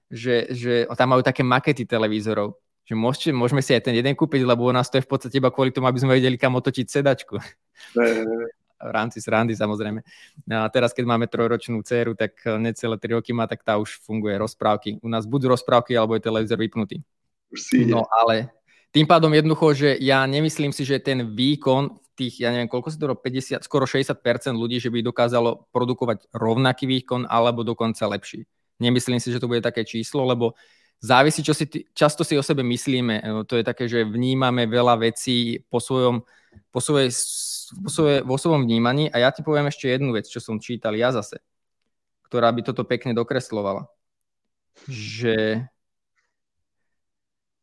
[0.10, 2.58] že, že tam majú také makety televízorov.
[2.90, 5.38] Že môžete, môžeme si aj ten jeden kúpiť, lebo u nás to je v podstate
[5.38, 7.38] iba kvôli tomu, aby sme vedeli, kam otočiť sedačku.
[8.02, 10.04] Ne, ne, ne v rámci srandy samozrejme.
[10.48, 13.80] No a teraz, keď máme trojročnú dceru, tak eh, necelé 3 roky má, tak tá
[13.80, 15.00] už funguje rozprávky.
[15.02, 17.02] U nás buď rozprávky, alebo je televízor vypnutý.
[17.86, 18.50] No ale
[18.94, 22.98] tým pádom jednoducho, že ja nemyslím si, že ten výkon tých, ja neviem, koľko si
[23.02, 24.14] to 50, skoro 60%
[24.54, 28.46] ľudí, že by dokázalo produkovať rovnaký výkon alebo dokonca lepší.
[28.78, 30.54] Nemyslím si, že to bude také číslo, lebo
[31.02, 31.66] závisí, čo si,
[31.98, 33.16] často si o sebe myslíme.
[33.18, 36.22] Eh, to je také, že vnímame veľa vecí po svojom,
[36.70, 37.10] po svojej
[38.24, 41.42] vo svojom vnímaní a ja ti poviem ešte jednu vec, čo som čítal ja zase,
[42.30, 43.90] ktorá by toto pekne dokreslovala.
[44.90, 45.66] Že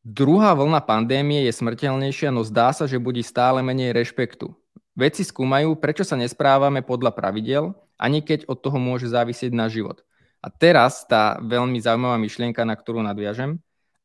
[0.03, 4.51] druhá vlna pandémie je smrteľnejšia, no zdá sa, že budí stále menej rešpektu.
[4.99, 10.03] Vedci skúmajú, prečo sa nesprávame podľa pravidel, ani keď od toho môže závisieť na život.
[10.41, 13.61] A teraz tá veľmi zaujímavá myšlienka, na ktorú nadviažem,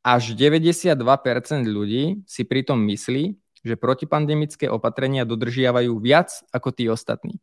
[0.06, 0.94] až 92%
[1.66, 3.34] ľudí si pritom myslí,
[3.66, 7.42] že protipandemické opatrenia dodržiavajú viac ako tí ostatní.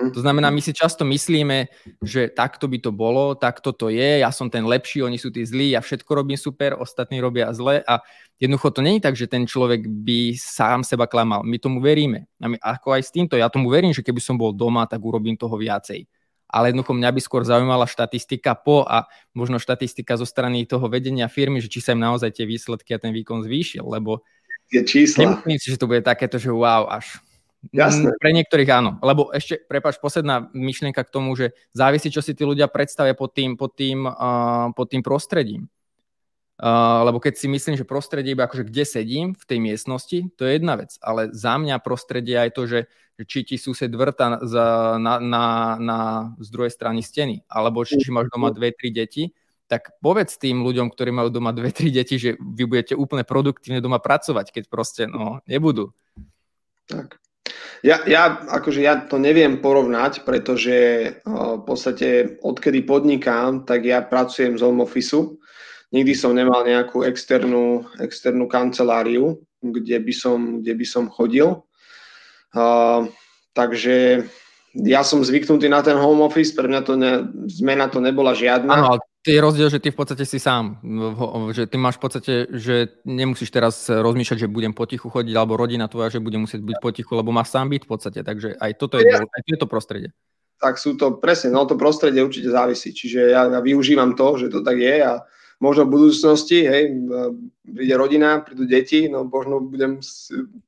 [0.00, 1.68] To znamená, my si často myslíme,
[2.00, 5.44] že takto by to bolo, takto to je, ja som ten lepší, oni sú tí
[5.44, 8.00] zlí, ja všetko robím super, ostatní robia zle a
[8.40, 11.44] jednoducho to je tak, že ten človek by sám seba klamal.
[11.44, 12.30] My tomu veríme.
[12.40, 15.04] A my, ako aj s týmto, ja tomu verím, že keby som bol doma, tak
[15.04, 16.08] urobím toho viacej.
[16.50, 19.06] Ale jednoducho mňa by skôr zaujímala štatistika po a
[19.36, 22.98] možno štatistika zo strany toho vedenia firmy, že či sa im naozaj tie výsledky a
[22.98, 24.26] ten výkon zvýšil, lebo
[24.70, 25.42] tie čísla.
[25.42, 27.18] Nemyslím si, že to bude takéto, že wow, až.
[27.76, 28.16] Jasné.
[28.16, 32.40] Pre niektorých áno, lebo ešte, prepač, posledná myšlienka k tomu, že závisí, čo si tí
[32.40, 35.68] ľudia predstavia pod tým, pod tým, uh, pod tým prostredím.
[36.56, 40.44] Uh, lebo keď si myslím, že prostredie iba akože kde sedím v tej miestnosti, to
[40.44, 42.80] je jedna vec, ale za mňa prostredie aj to, že,
[43.20, 45.44] že či ti sused vrta za, na, na,
[45.80, 45.98] na,
[46.36, 49.32] z druhej strany steny, alebo či, či máš doma dve, tri deti,
[49.70, 53.78] tak povedz tým ľuďom, ktorí majú doma dve, tri deti, že vy budete úplne produktívne
[53.78, 55.94] doma pracovať, keď proste no, nebudú.
[56.90, 57.22] Tak.
[57.86, 60.76] Ja, ja, akože ja to neviem porovnať, pretože
[61.24, 65.16] v podstate odkedy podnikám, tak ja pracujem z home office.
[65.94, 71.62] Nikdy som nemal nejakú externú, externú kanceláriu, kde by som, kde by som chodil.
[72.50, 73.06] Uh,
[73.54, 74.26] takže
[74.74, 78.70] ja som zvyknutý na ten home office, pre mňa to ne, zmena to nebola žiadna.
[78.70, 80.80] Áno, ale je rozdiel, že ty v podstate si sám,
[81.52, 85.92] že ty máš v podstate, že nemusíš teraz rozmýšľať, že budem potichu chodiť, alebo rodina
[85.92, 88.96] tvoja, že bude musieť byť potichu, lebo máš sám byť v podstate, takže aj toto
[88.96, 90.08] je, aj to je to prostredie.
[90.56, 94.48] Tak sú to, presne, no to prostredie určite závisí, čiže ja, ja využívam to, že
[94.48, 95.20] to tak je a
[95.60, 96.88] možno v budúcnosti, hej,
[97.68, 100.00] príde rodina, prídu deti, no možno budem,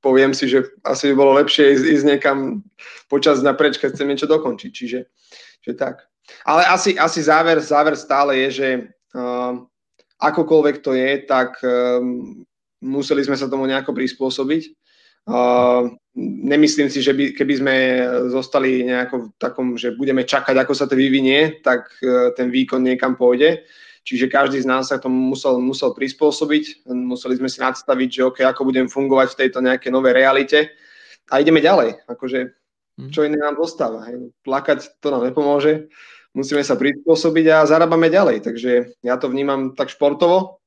[0.04, 2.60] poviem si, že asi by bolo lepšie ísť, ísť niekam
[3.08, 4.98] počas dňa preč, keď chcem niečo dokončiť, čiže
[5.62, 6.11] že tak.
[6.46, 8.68] Ale asi, asi záver, záver stále je, že
[9.14, 9.58] uh,
[10.22, 12.42] akokoľvek to je, tak um,
[12.82, 14.62] museli sme sa tomu nejako prispôsobiť.
[15.22, 17.74] Uh, nemyslím si, že by, keby sme
[18.34, 22.82] zostali nejako v takom, že budeme čakať, ako sa to vyvinie, tak uh, ten výkon
[22.82, 23.62] niekam pôjde.
[24.02, 26.90] Čiže každý z nás sa tomu musel, musel prispôsobibiť.
[26.90, 30.74] Museli sme si nadstaviť, že OK, ako budem fungovať v tejto nejakej novej realite.
[31.30, 32.02] A ideme ďalej.
[32.10, 32.61] Akože.
[32.98, 34.04] Čo iné nám zostáva.
[34.08, 34.30] Hej.
[34.44, 35.88] Plakať to nám nepomôže.
[36.32, 38.44] Musíme sa prispôsobiť a zarábame ďalej.
[38.44, 40.60] Takže ja to vnímam tak športovo.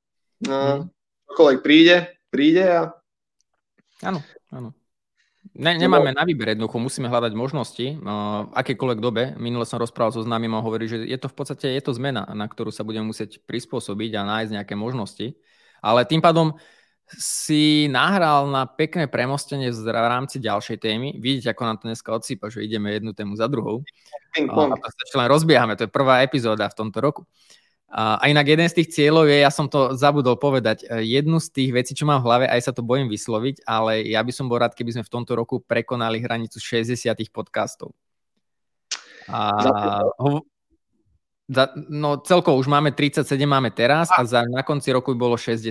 [0.45, 0.85] Uh,
[1.31, 1.95] čokoľvek príde,
[2.29, 2.81] príde a...
[4.03, 4.19] Áno,
[4.51, 4.75] áno.
[5.55, 9.23] Ne, nemáme na výber jednoducho, musíme hľadať možnosti uh, v akékoľvek dobe.
[9.39, 12.27] Minule som rozprával so známym a hovorí, že je to v podstate je to zmena,
[12.35, 15.39] na ktorú sa budeme musieť prispôsobiť a nájsť nejaké možnosti.
[15.79, 16.59] Ale tým pádom
[17.13, 21.07] si nahral na pekné premostenie v rámci ďalšej témy.
[21.21, 23.85] Vidíte, ako nám to dneska odsýpa, že ideme jednu tému za druhou.
[24.35, 27.21] A to sa len rozbiehame, to je prvá epizóda v tomto roku.
[27.95, 31.47] A inak jeden z tých cieľov je, ja som to zabudol povedať, e, jednu z
[31.53, 34.51] tých vecí, čo mám v hlave, aj sa to bojím vysloviť, ale ja by som
[34.51, 36.91] bol rád, keby sme v tomto roku prekonali hranicu 60
[37.31, 37.95] podcastov.
[39.31, 40.43] A, ho,
[41.45, 45.61] za, no celkovo už máme 37, máme teraz a za, na konci roku bolo 60.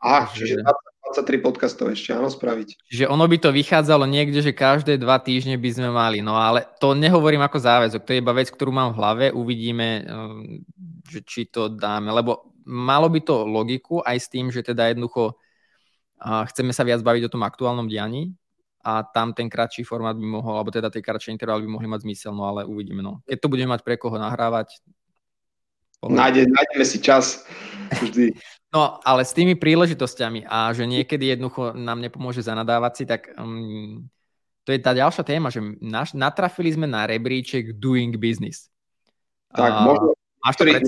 [0.00, 0.64] Aha, čiže
[1.12, 2.88] 23 podcastov ešte, áno, spraviť.
[2.88, 6.64] Čiže ono by to vychádzalo niekde, že každé dva týždne by sme mali, no ale
[6.80, 10.64] to nehovorím ako záväzok, to je iba vec, ktorú mám v hlave, uvidíme, ehm,
[11.04, 15.36] že či to dáme, lebo malo by to logiku aj s tým, že teda jednoducho
[16.22, 18.30] chceme sa viac baviť o tom aktuálnom dianí
[18.82, 22.02] a tam ten kratší formát by mohol, alebo teda tie kratšie intervaly by mohli mať
[22.02, 23.02] zmysel, no ale uvidíme.
[23.02, 23.22] No.
[23.26, 24.82] Keď to budeme mať pre koho nahrávať,
[26.02, 27.46] Nájde, nájdeme si čas
[28.02, 28.34] vždy.
[28.72, 34.08] No, ale s tými príležitosťami a že niekedy jednoducho nám nepomôže zanadávať si, tak um,
[34.64, 38.72] to je tá ďalšia téma, že naš, natrafili sme na rebríček Doing Business.
[39.52, 40.06] Tak, uh, možno...
[40.42, 40.82] Máš to pred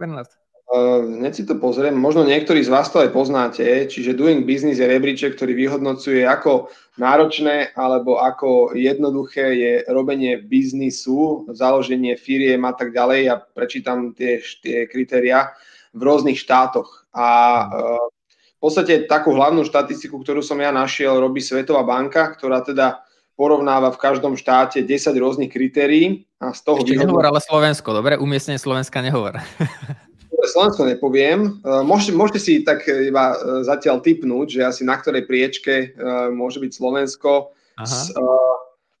[0.00, 0.30] Bernard?
[0.74, 1.94] Uh, hneď si to pozriem.
[1.94, 6.66] Možno niektorí z vás to aj poznáte, čiže Doing Business je rebríček, ktorý vyhodnocuje, ako
[6.98, 13.18] náročné alebo ako jednoduché je robenie biznisu, založenie firiem a tak ďalej.
[13.22, 15.54] Ja prečítam tie, tie kritéria
[15.94, 17.06] v rôznych štátoch.
[17.14, 17.28] A
[17.70, 23.06] uh, v podstate takú hlavnú štatistiku, ktorú som ja našiel, robí Svetová banka, ktorá teda
[23.38, 24.90] porovnáva v každom štáte 10
[25.22, 26.82] rôznych kritérií a z toho...
[26.82, 27.14] Ešte vyhodnú...
[27.14, 28.18] nehovor ale Slovensko, dobre?
[28.18, 29.38] Umiestnenie Slovenska nehovor.
[30.46, 31.40] Slovensko nepoviem.
[31.46, 31.50] E,
[31.84, 35.86] môžete, môžete si tak iba e, zatiaľ typnúť, že asi na ktorej priečke e,
[36.32, 37.54] môže byť Slovensko.
[37.80, 38.02] Aha.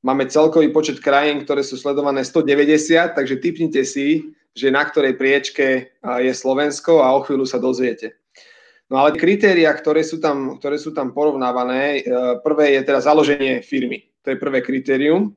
[0.04, 5.96] Máme celkový počet krajín, ktoré sú sledované 190, takže typnite si, že na ktorej priečke
[6.20, 8.20] je Slovensko a o chvíľu sa dozviete.
[8.92, 12.04] No ale kritéria, ktoré sú tam, ktoré sú tam porovnávané,
[12.44, 14.04] prvé je teda založenie firmy.
[14.28, 15.32] To je prvé kritérium.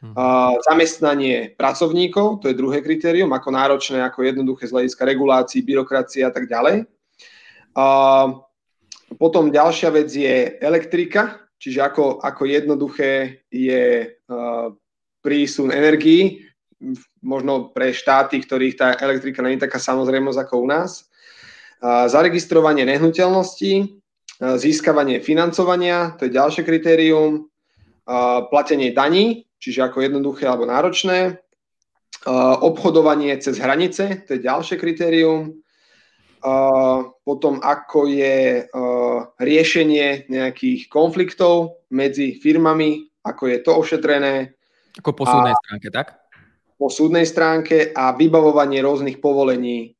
[0.00, 6.24] Uh, zamestnanie pracovníkov, to je druhé kritérium, ako náročné, ako jednoduché z hľadiska regulácií, byrokracie
[6.24, 6.88] a tak ďalej.
[9.20, 14.16] Potom ďalšia vec je elektrika, čiže ako, ako jednoduché je
[15.20, 16.48] prísun energií,
[17.20, 21.12] možno pre štáty, ktorých tá elektrika je taká samozrejmosť ako u nás.
[22.08, 24.00] Zaregistrovanie nehnuteľností,
[24.40, 27.52] získavanie financovania, to je ďalšie kritérium,
[28.48, 31.38] platenie daní, čiže ako jednoduché alebo náročné.
[32.64, 35.60] Obchodovanie cez hranice, to je ďalšie kritérium.
[37.20, 38.64] Potom ako je
[39.36, 44.56] riešenie nejakých konfliktov medzi firmami, ako je to ošetrené.
[44.96, 46.06] Ako po súdnej stránke, tak?
[46.80, 49.99] Po súdnej stránke a vybavovanie rôznych povolení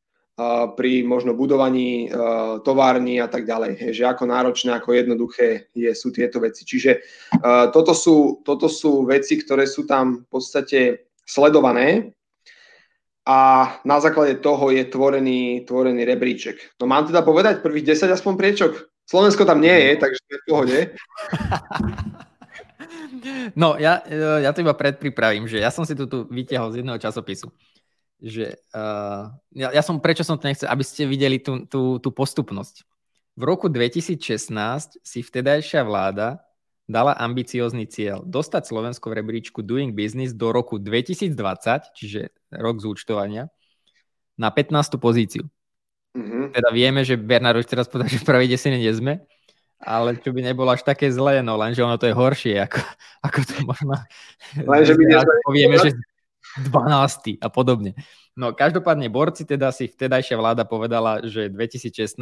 [0.77, 2.09] pri možno budovaní
[2.65, 3.93] továrny a tak ďalej.
[3.93, 6.65] že ako náročné, ako jednoduché je, sú tieto veci.
[6.65, 7.03] Čiže
[7.75, 12.15] toto sú, toto sú veci, ktoré sú tam v podstate sledované
[13.29, 13.39] a
[13.85, 16.81] na základe toho je tvorený, tvorený rebríček.
[16.81, 18.73] No mám teda povedať prvých 10 aspoň priečok?
[19.07, 20.79] Slovensko tam nie je, takže je v pohode.
[23.53, 24.01] No, ja,
[24.41, 27.53] ja to iba predpripravím, že ja som si tu vytiahol z jedného časopisu
[28.21, 32.09] že uh, ja, ja som, prečo som to nechcel, aby ste videli tú, tú, tú
[32.13, 32.85] postupnosť.
[33.41, 34.21] V roku 2016
[35.01, 36.45] si vtedajšia vláda
[36.91, 41.33] dala ambiciózny cieľ dostať Slovensko v rebríčku Doing Business do roku 2020,
[41.95, 43.49] čiže rok zúčtovania,
[44.35, 44.99] na 15.
[44.99, 45.47] pozíciu.
[46.19, 46.45] Mm-hmm.
[46.51, 49.23] Teda vieme, že Bernard už teraz povedal, že v prvej desine nie sme,
[49.81, 52.83] ale čo by nebolo až také zlé, no lenže ono to je horšie, ako,
[53.25, 53.95] ako to možno...
[54.59, 55.05] Lenže by
[55.49, 55.95] povieme, že
[56.59, 57.39] 12.
[57.39, 57.95] a podobne.
[58.35, 62.19] No každopádne borci teda si vtedajšia vláda povedala, že 2016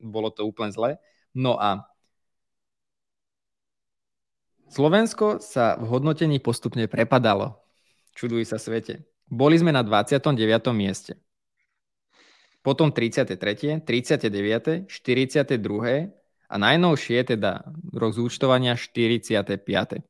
[0.00, 0.96] bolo to úplne zle.
[1.36, 1.84] No a
[4.70, 7.58] Slovensko sa v hodnotení postupne prepadalo.
[8.14, 9.02] Čuduj sa svete.
[9.26, 10.30] Boli sme na 29.
[10.70, 11.18] mieste.
[12.62, 16.12] Potom 33., 39., 42.
[16.50, 20.06] a najnovšie teda rok zúčtovania 45.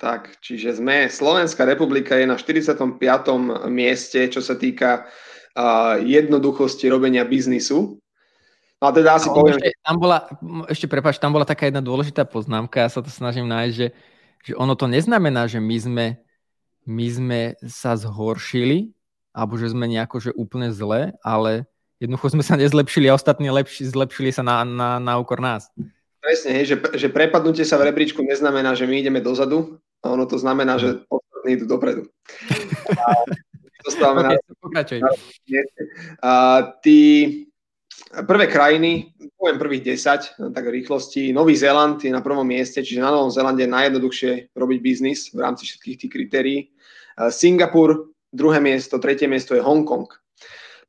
[0.00, 2.96] Tak, čiže sme, Slovenská republika je na 45.
[3.68, 8.00] mieste, čo sa týka uh, jednoduchosti robenia biznisu.
[8.80, 9.60] No a teda asi a poviem...
[9.60, 10.18] Ešte, tam bola,
[10.72, 13.88] ešte prepáč, tam bola taká jedna dôležitá poznámka, ja sa to snažím nájsť, že,
[14.40, 16.06] že ono to neznamená, že my sme,
[16.88, 18.96] my sme sa zhoršili,
[19.36, 21.68] alebo že sme nejako že úplne zle, ale
[22.00, 25.68] jednoducho sme sa nezlepšili a ostatní lepši, zlepšili sa na, na, na úkor nás.
[26.24, 30.38] Presne, že, že prepadnutie sa v rebríčku neznamená, že my ideme dozadu, a ono to
[30.38, 32.02] znamená, že ostatní idú dopredu.
[32.90, 33.24] A,
[34.60, 35.08] okay, na,
[36.20, 36.32] a
[36.84, 37.00] tí
[38.28, 41.32] prvé krajiny, poviem prvých 10, tak rýchlosti.
[41.32, 45.40] Nový Zéland je na prvom mieste, čiže na Novom Zélande je najjednoduchšie robiť biznis v
[45.40, 46.58] rámci všetkých tých kritérií.
[47.32, 50.12] Singapur, druhé miesto, tretie miesto je Hongkong.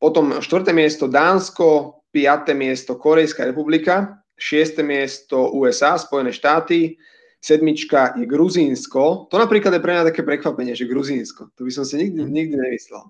[0.02, 6.98] Potom štvrté miesto Dánsko, piaté miesto Korejská republika, šiesté miesto USA, Spojené štáty,
[7.42, 9.28] sedmička je Gruzínsko.
[9.28, 11.50] To napríklad je pre mňa také prekvapenie, že Gruzínsko.
[11.58, 12.32] To by som si nikdy, mhm.
[12.32, 13.04] nikdy nemyslel.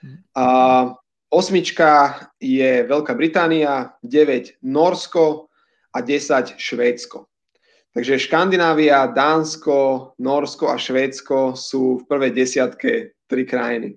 [0.00, 0.16] Mhm.
[0.34, 0.44] A
[1.28, 1.90] osmička
[2.40, 5.52] je Veľká Británia, 9 Norsko
[5.92, 7.28] a 10 Švédsko.
[7.94, 13.94] Takže Škandinávia, Dánsko, Norsko a Švédsko sú v prvej desiatke tri krajiny.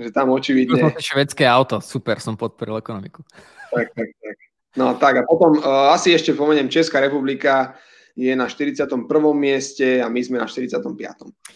[0.00, 0.96] Takže tam očividne...
[0.96, 3.20] Švedské auto, super, som podporil ekonomiku.
[3.68, 4.36] Tak, tak, tak.
[4.78, 7.74] No tak a potom uh, asi ešte spomeniem Česká republika
[8.18, 8.98] je na 41.
[9.38, 10.82] mieste a my sme na 45.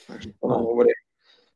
[0.07, 0.71] Takže to nám no.
[0.71, 0.95] hovorí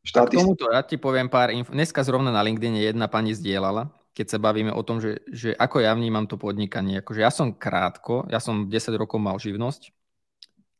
[0.03, 0.35] štáty.
[0.35, 1.71] K tomuto ja ti poviem pár info.
[1.71, 5.87] Dneska zrovna na LinkedIn jedna pani zdieľala, keď sa bavíme o tom, že, že ako
[5.87, 6.99] ja vnímam to podnikanie.
[6.99, 9.95] Akože ja som krátko, ja som 10 rokov mal živnosť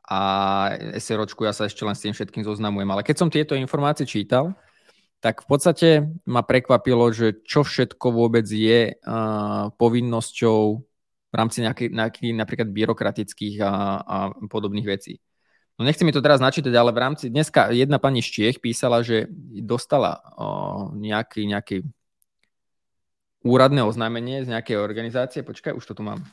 [0.07, 0.21] a
[0.99, 2.91] SROčku ja sa ešte len s tým všetkým zoznamujem.
[2.91, 4.55] Ale keď som tieto informácie čítal,
[5.19, 5.89] tak v podstate
[6.27, 10.83] ma prekvapilo, že čo všetko vôbec je uh, povinnosťou
[11.37, 14.17] v rámci nejakých, nejakých napríklad byrokratických a, a
[14.49, 15.21] podobných vecí.
[15.77, 19.05] No nechci mi to teraz načítať, ale v rámci, dneska jedna pani z Čiech písala,
[19.05, 19.29] že
[19.61, 21.85] dostala uh, nejaký, nejaký
[23.45, 25.45] úradné oznámenie z nejakej organizácie.
[25.45, 26.25] Počkaj, už to tu mám.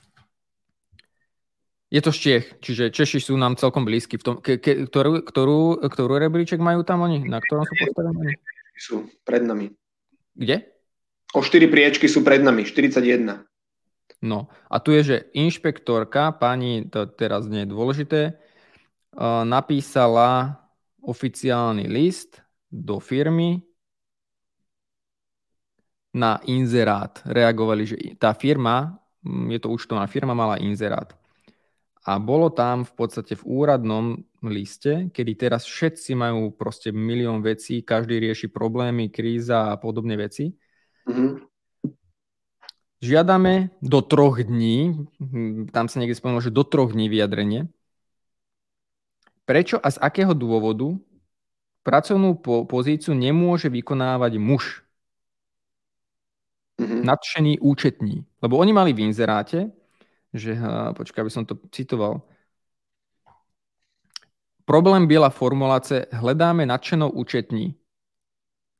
[1.91, 4.15] Je to z Čiech, čiže Češi sú nám celkom blízki.
[4.15, 7.27] V tom, ke, ke, ktorú, ktorú, ktorú rebríček majú tam oni?
[7.27, 8.39] Na ktorom sú postavení?
[8.73, 9.69] sú pred nami.
[10.33, 10.65] Kde?
[11.33, 13.45] O 4 priečky sú pred nami, 41.
[14.23, 20.63] No a tu je, že inšpektorka, pani, to teraz nie je dôležité, uh, napísala
[21.03, 22.39] oficiálny list
[22.71, 23.59] do firmy
[26.15, 27.19] na inzerát.
[27.27, 28.95] Reagovali, že tá firma,
[29.27, 31.11] je to účtovná firma, mala inzerát.
[32.03, 37.83] A bolo tam v podstate v úradnom liste, kedy teraz všetci majú proste milión vecí,
[37.83, 40.51] každý rieši problémy, kríza a podobné veci.
[41.07, 41.52] Mm-hmm.
[43.03, 47.67] Žiadame do troch dní, hm, tam sa niekde spomenulo, že do troch dní vyjadrenie,
[49.43, 50.95] prečo a z akého dôvodu
[51.83, 54.87] pracovnú po- pozíciu nemôže vykonávať muž.
[56.79, 57.01] Mm-hmm.
[57.03, 58.23] Nadšený účetní.
[58.39, 59.67] Lebo oni mali v inzeráte,
[60.31, 60.55] že,
[60.95, 62.23] počkaj, aby som to citoval.
[64.63, 67.75] Problém biela formuláce hledáme nadšenou účetní.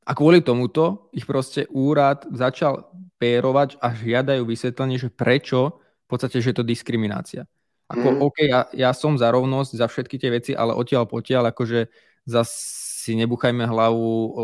[0.07, 2.88] A kvôli tomuto ich proste úrad začal
[3.24, 7.47] pérovať a žiadajú vysvetlenie, že prečo v podstate, že je to diskriminácia.
[7.88, 8.19] Ako, mm.
[8.19, 11.88] OK, ja, ja som za rovnosť, za všetky tie veci, ale odtiaľ potiaľ, akože
[12.28, 14.43] zase si nebuchajme hlavu o,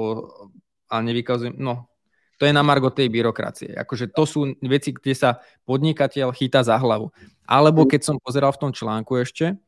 [0.91, 1.88] a nevykazujem, no
[2.39, 3.75] to je na margo tej byrokracie.
[3.75, 7.11] Akože to sú veci, kde sa podnikateľ chytá za hlavu.
[7.43, 9.59] Alebo keď som pozeral v tom článku ešte,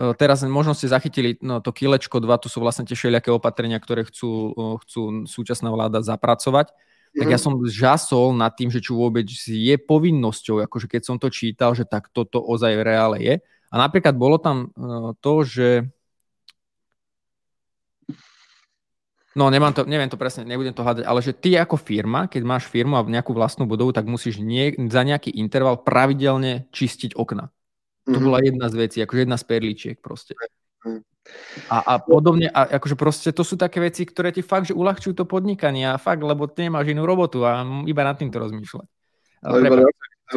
[0.00, 3.76] e, teraz možno ste zachytili no, to kilečko 2, to sú vlastne tie všelijaké opatrenia,
[3.76, 6.72] ktoré chcú, chcú súčasná vláda zapracovať.
[7.14, 7.44] Tak ja mhm.
[7.46, 11.86] som žasol nad tým, že čo vôbec je povinnosťou, akože keď som to čítal, že
[11.86, 13.34] tak toto ozaj v reále je.
[13.70, 15.68] A napríklad bolo tam e, to, že
[19.34, 22.42] No nemám to, neviem to presne, nebudem to hľadať, ale že ty ako firma, keď
[22.46, 27.50] máš firmu a nejakú vlastnú budovu, tak musíš nie, za nejaký interval pravidelne čistiť okna.
[28.06, 28.22] To mm-hmm.
[28.22, 30.38] bola jedna z vecí, akože jedna z perličiek proste.
[31.72, 35.16] A, a podobne, a akože proste to sú také veci, ktoré ti fakt, že uľahčujú
[35.16, 38.88] to podnikanie a fakt, lebo ty nemáš inú robotu a iba nad týmto rozmýšľať.
[39.44, 39.68] No, boli,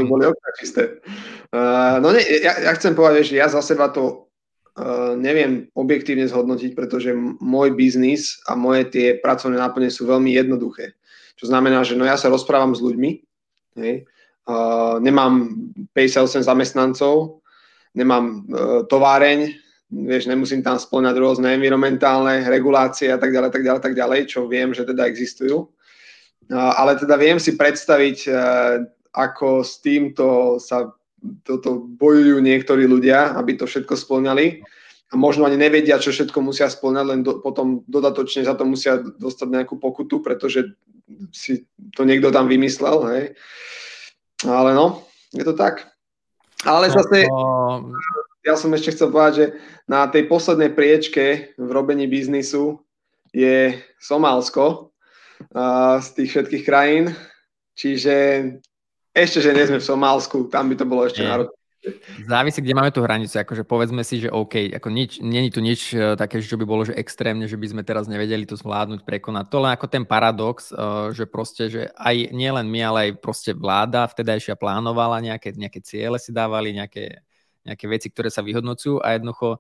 [0.08, 0.24] boli
[0.60, 1.04] čisté.
[1.52, 4.28] Uh, no nie, ja, ja chcem povedať, že ja za seba to
[4.78, 7.10] Uh, neviem objektívne zhodnotiť, pretože
[7.42, 10.94] môj biznis a moje tie pracovné náplne sú veľmi jednoduché.
[11.34, 13.10] Čo znamená, že no ja sa rozprávam s ľuďmi,
[13.82, 14.06] hej,
[14.46, 15.50] uh, nemám
[15.98, 17.42] 58 zamestnancov,
[17.98, 19.58] nemám uh, továreň,
[19.92, 24.48] vieš, nemusím tam splňať rôzne environmentálne regulácie a tak ďalej, tak ďalej, tak ďalej, čo
[24.48, 25.72] viem, že teda existujú.
[26.52, 28.80] Ale teda viem si predstaviť, uh,
[29.12, 30.92] ako s týmto sa
[31.44, 34.62] toto bojujú niektorí ľudia, aby to všetko splňali
[35.12, 39.00] a možno ani nevedia, čo všetko musia splňať, len do, potom dodatočne za to musia
[39.00, 40.78] dostať nejakú pokutu, pretože
[41.32, 41.66] si
[41.96, 43.24] to niekto tam vymyslel, hej.
[44.46, 45.88] Ale no, je to tak.
[46.68, 47.26] Ale zase,
[48.48, 49.46] ja som ešte chcel povedať, že
[49.92, 52.80] na tej poslednej priečke v robení biznisu
[53.36, 54.96] je Somálsko
[55.52, 57.12] uh, z tých všetkých krajín,
[57.76, 58.16] čiže
[59.12, 61.52] ešte, že nie sme v Somálsku, tam by to bolo ešte národné.
[62.28, 63.32] Závisí, kde máme tú hranicu.
[63.40, 66.84] Akože povedzme si, že OK, ako nič, není tu nič uh, také, čo by bolo
[66.88, 69.46] že extrémne, že by sme teraz nevedeli to zvládnuť, prekonať.
[69.52, 73.52] To len ako ten paradox, uh, že proste, že aj nielen my, ale aj proste
[73.56, 77.24] vláda vtedajšia plánovala nejaké, nejaké ciele si dávali, nejaké,
[77.68, 79.60] nejaké veci, ktoré sa vyhodnocujú a jednoducho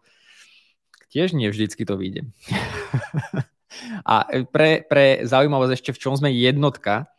[1.11, 2.31] tiež nie vždycky to vyjde.
[4.11, 4.15] a
[4.47, 7.11] pre, pre zaujímavosť ešte, v čom sme jednotka,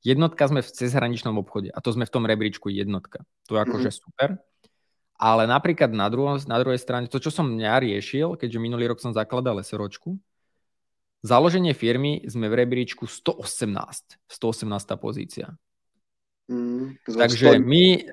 [0.00, 3.20] Jednotka sme v cezhraničnom obchode a to sme v tom rebríčku jednotka.
[3.52, 4.04] To je akože mm-hmm.
[4.08, 4.28] super.
[5.20, 9.04] Ale napríklad na, druho, na druhej strane, to, čo som mňa riešil, keďže minulý rok
[9.04, 10.16] som zakladal SROčku,
[11.20, 14.16] založenie firmy sme v rebríčku 118.
[14.32, 14.64] 118.
[14.96, 15.52] pozícia.
[16.48, 18.08] Mm, Takže my,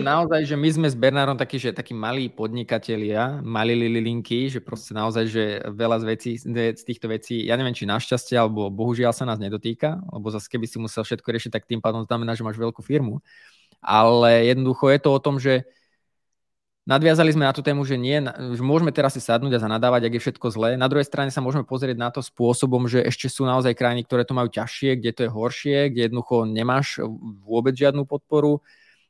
[0.00, 4.96] Naozaj, že my sme s Bernárom takí, že takí malí podnikatelia, malí lilinky, že proste
[4.96, 9.28] naozaj, že veľa z, vecí, z týchto vecí, ja neviem, či našťastie, alebo bohužiaľ sa
[9.28, 12.56] nás nedotýka, lebo zase keby si musel všetko riešiť, tak tým pádom znamená, že máš
[12.56, 13.20] veľkú firmu.
[13.84, 15.68] Ale jednoducho je to o tom, že
[16.86, 20.12] Nadviazali sme na tú tému, že, nie, že môžeme teraz si sadnúť a zanadávať, ak
[20.14, 20.70] je všetko zlé.
[20.78, 24.22] Na druhej strane sa môžeme pozrieť na to spôsobom, že ešte sú naozaj krajiny, ktoré
[24.22, 27.02] to majú ťažšie, kde to je horšie, kde jednoducho nemáš
[27.42, 28.62] vôbec žiadnu podporu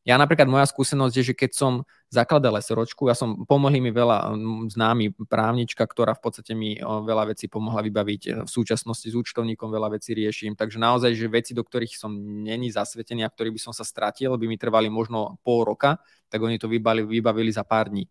[0.06, 1.72] ja napríklad moja skúsenosť je, že keď som
[2.14, 4.38] zakladal SROčku, ja som, pomohli mi veľa
[4.70, 8.22] známy právnička, ktorá v podstate mi veľa vecí pomohla vybaviť.
[8.22, 10.54] E, v súčasnosti s účtovníkom veľa vecí riešim.
[10.54, 12.14] Takže naozaj, že veci, do ktorých som
[12.46, 15.98] není zasvetený a ktorých by som sa stratil, by mi trvali možno pol roka,
[16.30, 18.06] tak oni to vybavili, vybavili za pár dní.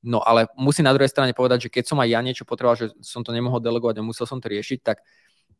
[0.00, 2.96] No ale musím na druhej strane povedať, že keď som aj ja niečo potreboval, že
[3.04, 5.04] som to nemohol delegovať a musel som to riešiť, tak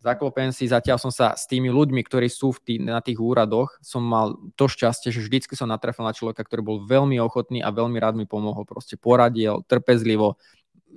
[0.00, 3.76] Zaklopem si, zatiaľ som sa s tými ľuďmi, ktorí sú v tý, na tých úradoch,
[3.84, 7.68] som mal to šťastie, že vždycky som natrafil na človeka, ktorý bol veľmi ochotný a
[7.68, 8.64] veľmi rád mi pomohol.
[8.64, 10.40] Proste poradil, trpezlivo.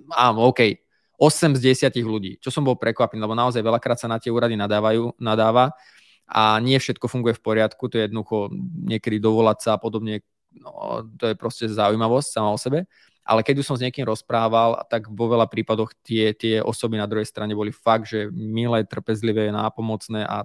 [0.07, 0.79] Áno, OK,
[1.19, 4.55] 8 z 10 ľudí, čo som bol prekvapený, lebo naozaj veľakrát sa na tie úrady
[4.55, 5.75] nadávajú, nadáva
[6.23, 8.55] a nie všetko funguje v poriadku, to je jednoducho
[8.87, 10.23] niekedy dovolať sa a podobne,
[10.55, 12.87] no, to je proste zaujímavosť sama o sebe
[13.23, 17.07] ale keď už som s niekým rozprával, tak vo veľa prípadoch tie, tie osoby na
[17.07, 20.43] druhej strane boli fakt, že milé, trpezlivé, nápomocné a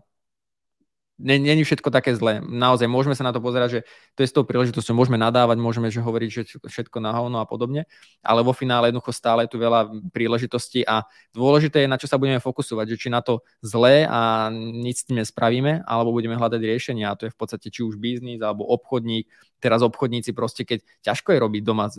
[1.18, 2.38] není všetko také zlé.
[2.40, 3.80] Naozaj môžeme sa na to pozerať, že
[4.14, 7.46] to je s tou príležitosťou, môžeme nadávať, môžeme že hovoriť, že všetko na hovno a
[7.46, 7.90] podobne,
[8.22, 11.02] ale vo finále jednoducho stále je tu veľa príležitostí a
[11.34, 15.06] dôležité je, na čo sa budeme fokusovať, že či na to zlé a nič s
[15.10, 18.62] tým nespravíme, alebo budeme hľadať riešenia a to je v podstate či už biznis alebo
[18.70, 19.26] obchodník,
[19.58, 21.90] teraz obchodníci proste, keď ťažko je robiť doma,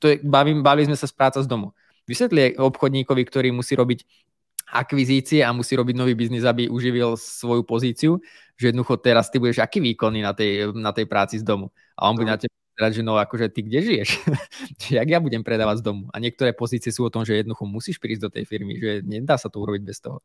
[0.00, 1.76] to je, bavím, bavili sme sa z práca z domu.
[2.08, 4.27] Vysvetli obchodníkovi, ktorý musí robiť
[4.72, 8.20] akvizície a musí robiť nový biznis, aby uživil svoju pozíciu,
[8.58, 11.72] že jednoducho teraz ty budeš aký výkonný na tej, na tej práci z domu.
[11.96, 12.36] A on bude no.
[12.36, 14.08] na teba povedať, že no akože ty kde žiješ?
[15.02, 16.06] Jak ja budem predávať z domu?
[16.14, 19.34] A niektoré pozície sú o tom, že jednoducho musíš prísť do tej firmy, že nedá
[19.34, 20.22] sa to urobiť bez toho.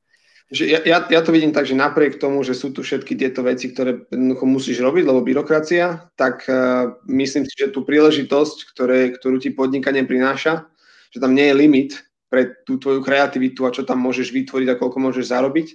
[0.53, 3.41] Že ja, ja, ja to vidím tak, že napriek tomu, že sú tu všetky tieto
[3.41, 9.15] veci, ktoré jednoducho musíš robiť, lebo byrokracia, tak uh, myslím si, že tú príležitosť, ktoré,
[9.15, 10.67] ktorú ti podnikanie prináša,
[11.09, 11.91] že tam nie je limit
[12.33, 15.67] pre tú tvoju kreativitu a čo tam môžeš vytvoriť a koľko môžeš zarobiť,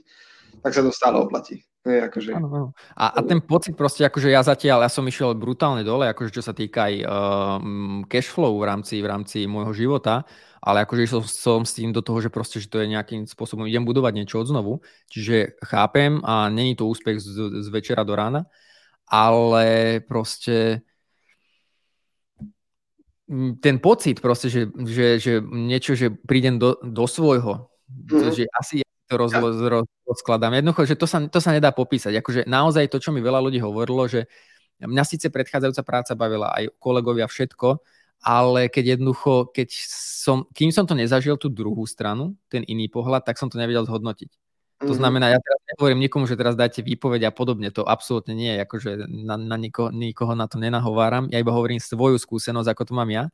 [0.58, 1.62] tak sa to stále oplatí.
[1.86, 2.34] Je, akože...
[2.34, 2.68] ano, ano.
[2.98, 6.42] A, a ten pocit proste, akože ja zatiaľ, ja som išiel brutálne dole, akože čo
[6.42, 7.62] sa týka aj uh,
[8.10, 10.26] cash flow v rámci, v rámci môjho života,
[10.58, 13.70] ale akože išiel som s tým do toho, že proste, že to je nejakým spôsobom,
[13.70, 18.18] idem budovať niečo od znovu, čiže chápem a není to úspech z, z večera do
[18.18, 18.50] rána,
[19.06, 20.82] ale proste
[23.60, 28.32] ten pocit proste, že, že, že niečo, že prídem do, do svojho, mm-hmm.
[28.32, 30.56] že asi ja to roz, roz, rozkladám.
[30.60, 32.20] Jednoducho, že to sa, to sa nedá popísať.
[32.20, 34.28] Akože naozaj to, čo mi veľa ľudí hovorilo, že
[34.80, 37.80] mňa síce predchádzajúca práca bavila aj kolegovia všetko,
[38.24, 43.24] ale keď jednoducho, keď som, kým som to nezažil tú druhú stranu, ten iný pohľad,
[43.24, 44.47] tak som to nevedel zhodnotiť.
[44.78, 44.98] To mhm.
[45.02, 48.62] znamená, ja teraz nehovorím nikomu, že teraz dajte výpoveď a podobne, to absolútne nie je,
[48.62, 52.92] akože na, na niko, nikoho na to nenahováram, ja iba hovorím svoju skúsenosť, ako to
[52.94, 53.26] mám ja.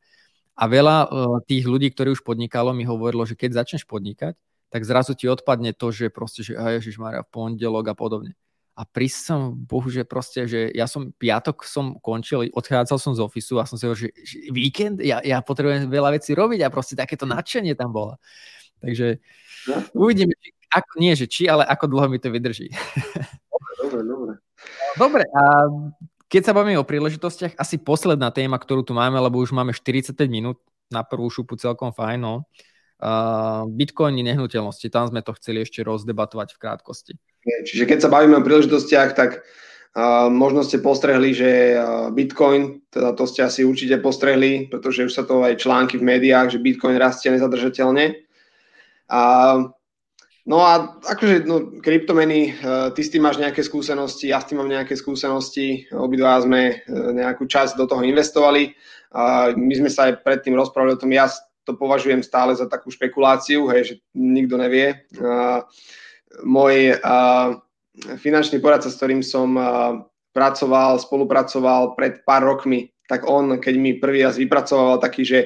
[0.55, 4.38] A veľa uh, tých ľudí, ktorí už podnikalo, mi hovorilo, že keď začneš podnikať,
[4.72, 8.32] tak zrazu ti odpadne to, že proste, že Ježiš Maria, v pondelok a podobne.
[8.74, 13.22] A prísť som, bohu, že proste, že ja som piatok som končil, odchádzal som z
[13.22, 16.72] ofisu a som si hovoril, že, že víkend, ja, ja potrebujem veľa vecí robiť a
[16.74, 18.18] proste takéto nadšenie tam bolo.
[18.82, 19.22] Takže
[19.70, 19.76] no.
[19.95, 20.34] uvidíme,
[20.75, 22.75] ako, nie, že či, ale ako dlho mi to vydrží.
[23.85, 24.33] Dobre, dobre.
[24.97, 25.43] Dobre, a
[26.31, 30.18] keď sa bavíme o príležitostiach, asi posledná téma, ktorú tu máme, lebo už máme 45
[30.27, 30.59] minút
[30.91, 32.35] na prvú šupu celkom fajn, no.
[32.99, 37.12] Uh, Bitcoin nehnuteľnosti, tam sme to chceli ešte rozdebatovať v krátkosti.
[37.45, 39.45] Čiže keď sa bavíme o príležitostiach, tak
[39.99, 45.12] uh, možno ste postrehli, že uh, Bitcoin, teda to ste asi určite postrehli, pretože už
[45.12, 48.14] sa to aj články v médiách, že Bitcoin rastie nezadržateľne.
[49.12, 49.22] A
[50.45, 54.61] No a akože no, kryptomeny, uh, ty s tým máš nejaké skúsenosti, ja s tým
[54.61, 58.76] mám nejaké skúsenosti, obidva sme uh, nejakú časť do toho investovali.
[59.09, 61.32] Uh, my sme sa aj predtým rozprávali o tom, ja
[61.64, 65.09] to považujem stále za takú špekuláciu, hej, že nikto nevie.
[65.16, 65.64] Uh,
[66.45, 67.57] môj uh,
[68.20, 69.64] finančný poradca, s ktorým som uh,
[70.36, 75.38] pracoval, spolupracoval pred pár rokmi, tak on, keď mi prvý raz vypracoval taký, že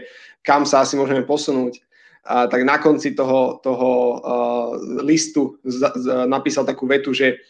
[0.43, 1.87] kam sa asi môžeme posunúť,
[2.29, 4.71] tak na konci toho, toho uh,
[5.01, 7.41] listu z, z, napísal takú vetu, že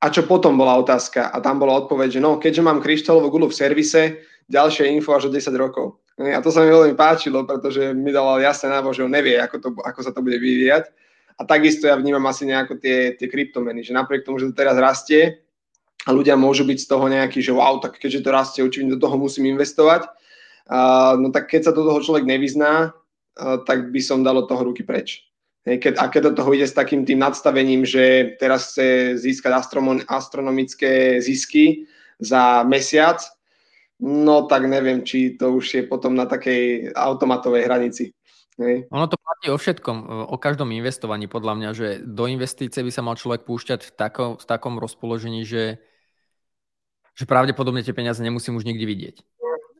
[0.00, 1.28] a čo potom bola otázka?
[1.28, 4.02] A tam bola odpoveď, že no, keďže mám kryštálovú gulu v servise,
[4.48, 6.00] ďalšie info až o 10 rokov.
[6.20, 9.56] A to sa mi veľmi páčilo, pretože mi dal jasné návo, že on nevie, ako,
[9.60, 10.88] to, ako sa to bude vyvíjať.
[11.40, 14.76] A takisto ja vnímam asi nejako tie, tie kryptomeny, že napriek tomu, že to teraz
[14.76, 15.40] rastie
[16.04, 19.00] a ľudia môžu byť z toho nejaký, že wow, tak keďže to rastie, určite do
[19.00, 20.08] toho musím investovať.
[20.68, 22.92] Uh, no tak keď sa do toho človek nevyzná,
[23.38, 25.30] tak by som dal od toho ruky preč.
[25.68, 29.60] A keď do toho ide s takým tým nadstavením, že teraz chce získať
[30.08, 31.84] astronomické zisky
[32.16, 33.20] za mesiac,
[34.00, 38.16] no tak neviem, či to už je potom na takej automatovej hranici.
[38.60, 38.88] Hej.
[38.92, 43.00] Ono to platí o všetkom, o každom investovaní podľa mňa, že do investície by sa
[43.00, 45.80] mal človek púšťať v, tako, v takom rozpoložení, že,
[47.16, 49.16] že pravdepodobne tie peniaze nemusím už nikdy vidieť.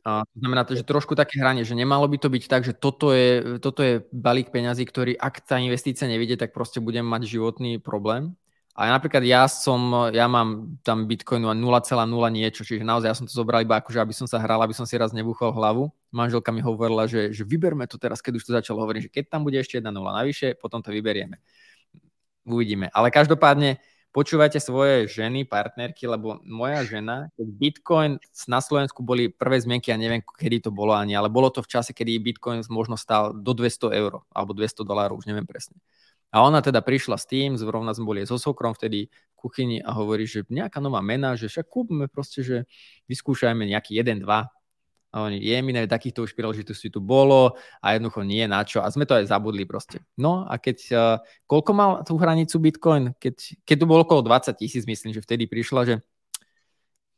[0.01, 3.13] To znamená to, že trošku také hranie, že nemalo by to byť tak, že toto
[3.13, 7.77] je, toto je balík peňazí, ktorý ak tá investícia nevidie, tak proste budem mať životný
[7.77, 8.33] problém.
[8.71, 13.33] A napríklad ja som, ja mám tam Bitcoinu 0,0 niečo, čiže naozaj ja som to
[13.35, 15.91] zobral iba akože, aby som sa hral, aby som si raz nebuchol hlavu.
[16.09, 19.23] Manželka mi hovorila, že, že vyberme to teraz, keď už to začalo hovoriť, že keď
[19.27, 21.37] tam bude ešte jedna nula navyše, potom to vyberieme.
[22.47, 22.87] Uvidíme.
[22.95, 23.77] Ale každopádne
[24.11, 28.11] počúvajte svoje ženy, partnerky, lebo moja žena, keď Bitcoin
[28.47, 31.71] na Slovensku boli prvé zmienky, ja neviem, kedy to bolo ani, ale bolo to v
[31.71, 35.79] čase, kedy Bitcoin možno stál do 200 eur, alebo 200 dolárov, už neviem presne.
[36.31, 39.91] A ona teda prišla s tým, zrovna sme boli so sokrom vtedy v kuchyni a
[39.91, 42.57] hovorí, že nejaká nová mena, že však kúpme proste, že
[43.11, 44.60] vyskúšajme nejaký 1, 2,
[45.11, 48.79] a oni, je mi takýchto už príležitostí tu bolo a jednoducho nie na čo.
[48.79, 49.99] A sme to aj zabudli proste.
[50.15, 51.17] No a keď, uh,
[51.51, 53.11] koľko mal tú hranicu Bitcoin?
[53.19, 55.95] Keď, keď tu bolo okolo 20 tisíc, myslím, že vtedy prišla, že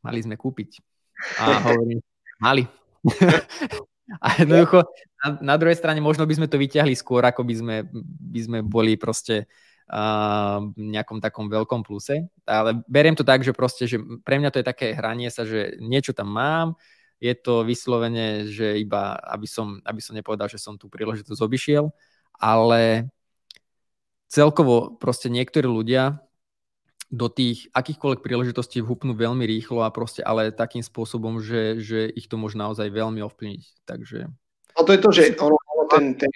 [0.01, 0.81] mali sme kúpiť.
[1.37, 2.01] A hovorím,
[2.41, 2.65] mali.
[4.25, 4.89] a jednoducho,
[5.21, 7.75] na, na druhej strane možno by sme to vyťahli skôr, ako by sme,
[8.33, 9.45] by sme boli proste
[9.93, 12.25] uh, nejakom takom veľkom pluse.
[12.49, 15.77] Ale beriem to tak, že proste, že pre mňa to je také hranie sa, že
[15.77, 16.73] niečo tam mám,
[17.23, 21.87] je to vyslovene, že iba, aby som, aby som nepovedal, že som tú príležitosť obišiel,
[22.35, 23.07] ale
[24.27, 26.19] celkovo proste niektorí ľudia
[27.07, 32.27] do tých akýchkoľvek príležitostí vhupnú veľmi rýchlo a proste ale takým spôsobom, že, že ich
[32.27, 33.63] to môže naozaj veľmi ovplyvniť.
[33.87, 34.27] Takže...
[34.75, 35.55] No to je to, že ono,
[35.87, 36.33] ten, ten,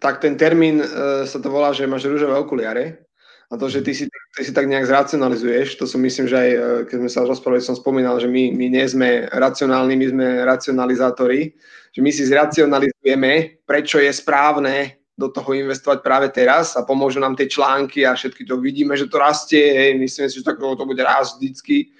[0.00, 3.05] tak ten termín uh, sa to volá, že máš rúžové okuliare
[3.46, 6.50] a to, že ty si, ty si tak nejak zracionalizuješ, to som myslím, že aj
[6.50, 6.58] e,
[6.90, 11.54] keď sme sa rozprávali, som spomínal, že my, my nie sme racionálni, my sme racionalizátori,
[11.94, 17.38] že my si zracionalizujeme, prečo je správne do toho investovať práve teraz a pomôžu nám
[17.38, 20.84] tie články a všetky to vidíme, že to rastie, hej, myslíme si, že tak, to
[20.84, 21.94] bude raz vždycky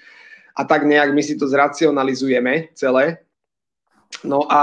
[0.53, 3.25] a tak nejak my si to zracionalizujeme celé.
[4.23, 4.61] No a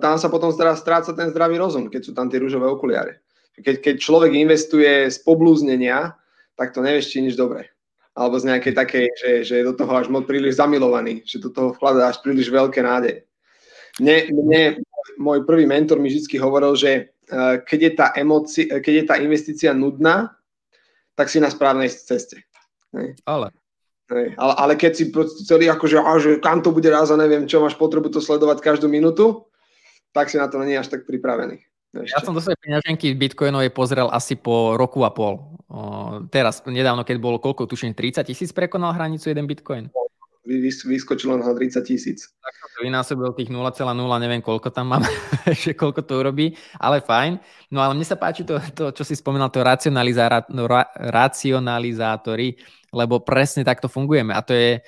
[0.00, 3.19] tam sa potom stráca ten zdravý rozum, keď sú tam tie rúžové okuliare.
[3.60, 6.16] Keď, keď človek investuje z poblúznenia,
[6.58, 7.72] tak to nevieš či nič dobré.
[8.12, 11.48] Alebo z nejakej takej, že, že je do toho až moc príliš zamilovaný, že do
[11.48, 13.24] toho vkladá až príliš veľké nádeje.
[14.02, 14.62] Mne, mne
[15.16, 19.14] môj prvý mentor mi vždy hovoril, že uh, keď je, tá emoci, keď je tá
[19.20, 20.36] investícia nudná,
[21.14, 22.44] tak si na správnej ceste.
[23.24, 23.54] Ale.
[24.10, 25.04] Ale, ale keď si
[25.46, 28.58] celý akože, a, že kam to bude raz a neviem čo, máš potrebu to sledovať
[28.58, 29.46] každú minútu,
[30.10, 31.62] tak si na to není až tak pripravený.
[31.90, 32.14] Ešte.
[32.14, 35.58] Ja som do svojej peňaženky bitcoinovej pozrel asi po roku a pol.
[35.66, 39.90] O, teraz, nedávno, keď bolo koľko, tuším, 30 tisíc prekonal hranicu jeden bitcoin.
[40.46, 42.30] Vys, vyskočilo na 30 tisíc.
[42.38, 43.82] Tak som to vynásobil tých 0,0,
[44.22, 45.02] neviem koľko tam mám,
[45.66, 47.42] že koľko to urobí, ale fajn.
[47.74, 52.54] No ale mne sa páči to, to čo si spomínal, to racionalizá, no, ra, racionalizátory,
[52.94, 54.30] lebo presne takto fungujeme.
[54.30, 54.78] A to je,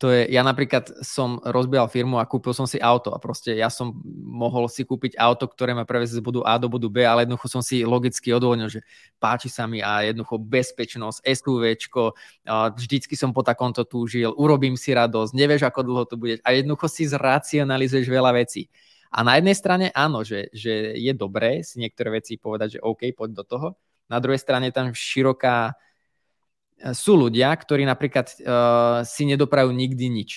[0.00, 3.68] to je, ja napríklad som rozbíjal firmu a kúpil som si auto a proste ja
[3.68, 7.28] som mohol si kúpiť auto, ktoré ma prevezie z bodu A do bodu B, ale
[7.28, 8.80] jednoducho som si logicky odvolnil, že
[9.20, 12.16] páči sa mi a jednoducho bezpečnosť, SUVčko,
[12.80, 16.88] vždycky som po takomto túžil, urobím si radosť, nevieš, ako dlho to bude a jednoducho
[16.88, 18.72] si zracionalizuješ veľa vecí.
[19.12, 23.12] A na jednej strane áno, že, že je dobré si niektoré veci povedať, že OK,
[23.12, 23.68] poď do toho.
[24.08, 25.76] Na druhej strane tam široká
[26.96, 30.30] sú ľudia, ktorí napríklad uh, si nedoprajú nikdy nič.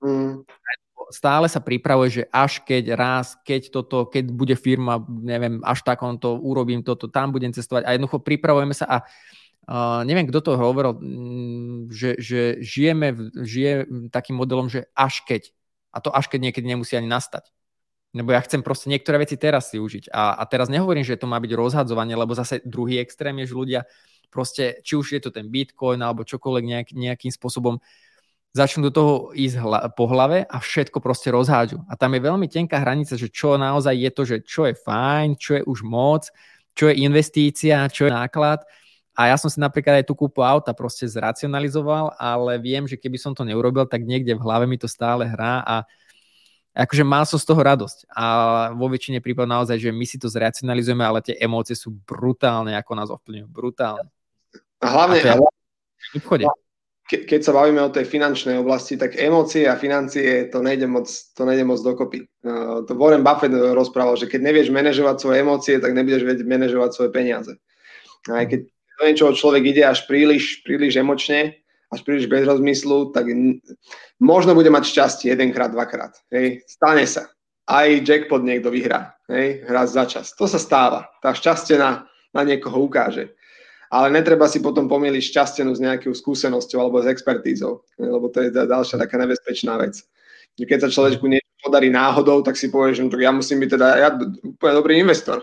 [0.00, 0.48] Mm.
[1.10, 6.38] Stále sa pripravuje, že až keď raz, keď toto, keď bude firma, neviem, až takomto,
[6.38, 10.96] urobím toto, tam budem cestovať a jednoducho pripravujeme sa a uh, neviem, kto to hovoril,
[10.96, 15.50] mm, že, že žijeme, žije takým modelom, že až keď.
[15.90, 17.50] A to až keď niekedy nemusí ani nastať.
[18.10, 20.10] Lebo ja chcem proste niektoré veci teraz si užiť.
[20.10, 23.54] A, a teraz nehovorím, že to má byť rozhadzovanie, lebo zase druhý extrém je, že
[23.54, 23.80] ľudia
[24.30, 27.82] proste, či už je to ten Bitcoin alebo čokoľvek nejak, nejakým spôsobom
[28.50, 31.86] začnú do toho ísť hla, po hlave a všetko proste rozhádžu.
[31.86, 35.38] A tam je veľmi tenká hranica, že čo naozaj je to, že čo je fajn,
[35.38, 36.26] čo je už moc,
[36.74, 38.62] čo je investícia, čo je náklad.
[39.14, 43.18] A ja som si napríklad aj tú kúpu auta proste zracionalizoval, ale viem, že keby
[43.20, 45.84] som to neurobil, tak niekde v hlave mi to stále hrá a
[46.74, 48.06] akože mal som z toho radosť.
[48.14, 48.24] A
[48.74, 52.92] vo väčšine prípadov naozaj, že my si to zracionalizujeme, ale tie emócie sú brutálne, ako
[52.96, 53.48] nás ovplyvňujú.
[53.50, 54.10] Brutálne.
[54.80, 56.48] A hlavne, a v obchode.
[57.04, 61.10] Ke, keď sa bavíme o tej finančnej oblasti, tak emócie a financie to nejde moc,
[61.10, 62.24] to nejde moc dokopy.
[62.46, 66.90] Uh, to Warren Buffett rozprával, že keď nevieš manažovať svoje emócie, tak nebudeš vedieť manažovať
[66.94, 67.52] svoje peniaze.
[68.30, 71.60] Aj keď do niečoho človek ide až príliš, príliš emočne,
[71.90, 73.26] až príliš bez rozmyslu, tak
[74.22, 76.14] možno bude mať šťastie jedenkrát, dvakrát.
[76.30, 76.62] Hej.
[76.70, 77.26] Stane sa.
[77.66, 79.18] Aj jackpot niekto vyhrá.
[79.26, 79.66] Hej.
[79.66, 80.30] Raz za čas.
[80.38, 81.10] To sa stáva.
[81.18, 83.34] Tá šťastie na, na niekoho ukáže
[83.90, 88.54] ale netreba si potom pomýliť šťastenú s nejakou skúsenosťou alebo s expertízou, lebo to je
[88.54, 89.98] ďalšia taká nebezpečná vec.
[90.54, 93.88] Keď sa človeku niečo podarí náhodou, tak si povie, že no, ja musím byť teda
[93.98, 94.08] ja
[94.46, 95.42] úplne dobrý investor.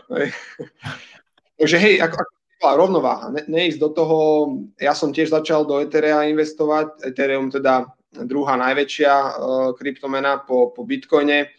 [1.59, 4.17] Takže hej, ako, ako rovnováha, ne, neísť do toho,
[4.79, 7.89] ja som tiež začal do Etherea investovať, Ethereum teda
[8.23, 9.29] druhá najväčšia uh,
[9.75, 11.51] kryptomena po, po Bitcoine.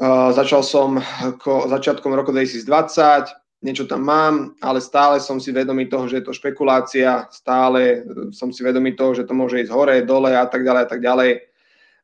[0.00, 1.00] Uh, začal som
[1.40, 4.34] ko, začiatkom roku 2020, niečo tam mám,
[4.64, 9.12] ale stále som si vedomý toho, že je to špekulácia, stále som si vedomý toho,
[9.12, 11.30] že to môže ísť hore, dole a tak ďalej a tak ďalej.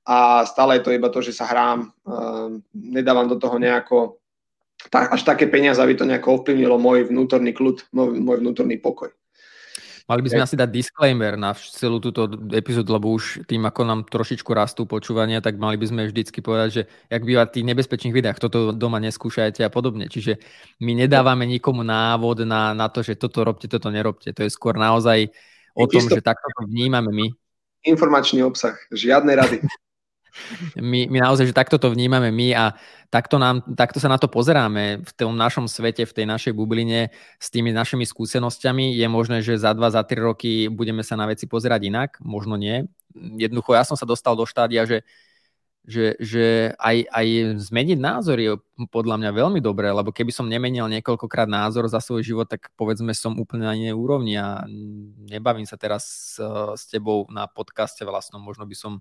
[0.07, 4.21] A stále je to iba to, že sa hrám, uh, nedávam do toho nejako
[4.91, 9.11] tak, až také peniaze, aby to nejako ovplyvnilo môj vnútorný kľud, môj vnútorný pokoj.
[10.07, 14.01] Mali by sme asi dať disclaimer na celú túto epizódu, lebo už tým, ako nám
[14.07, 18.15] trošičku rastú počúvania, tak mali by sme vždycky povedať, že jak býva v tých nebezpečných
[18.15, 20.07] videách, toto doma neskúšajte a podobne.
[20.07, 20.39] Čiže
[20.79, 24.31] my nedávame nikomu návod na, na to, že toto robte, toto nerobte.
[24.31, 25.35] To je skôr naozaj
[25.75, 27.27] o tom, že takto to vnímame my.
[27.83, 29.59] Informačný obsah, žiadne rady.
[30.77, 32.65] My, my naozaj, že takto to vnímame my a
[33.09, 37.11] takto, nám, takto sa na to pozeráme v tom našom svete, v tej našej bubline
[37.41, 38.95] s tými našimi skúsenosťami.
[38.95, 42.55] Je možné, že za dva, za tri roky budeme sa na veci pozerať inak, možno
[42.61, 42.87] nie.
[43.17, 45.03] Jednoducho ja som sa dostal do štádia, že,
[45.87, 47.27] že, že aj, aj
[47.71, 48.59] zmeniť názor je
[48.91, 53.15] podľa mňa veľmi dobré, lebo keby som nemenil niekoľkokrát názor za svoj život, tak povedzme
[53.17, 54.67] som úplne na inej úrovni a
[55.31, 56.43] nebavím sa teraz s,
[56.77, 59.01] s tebou na podcaste vlastnom, možno by som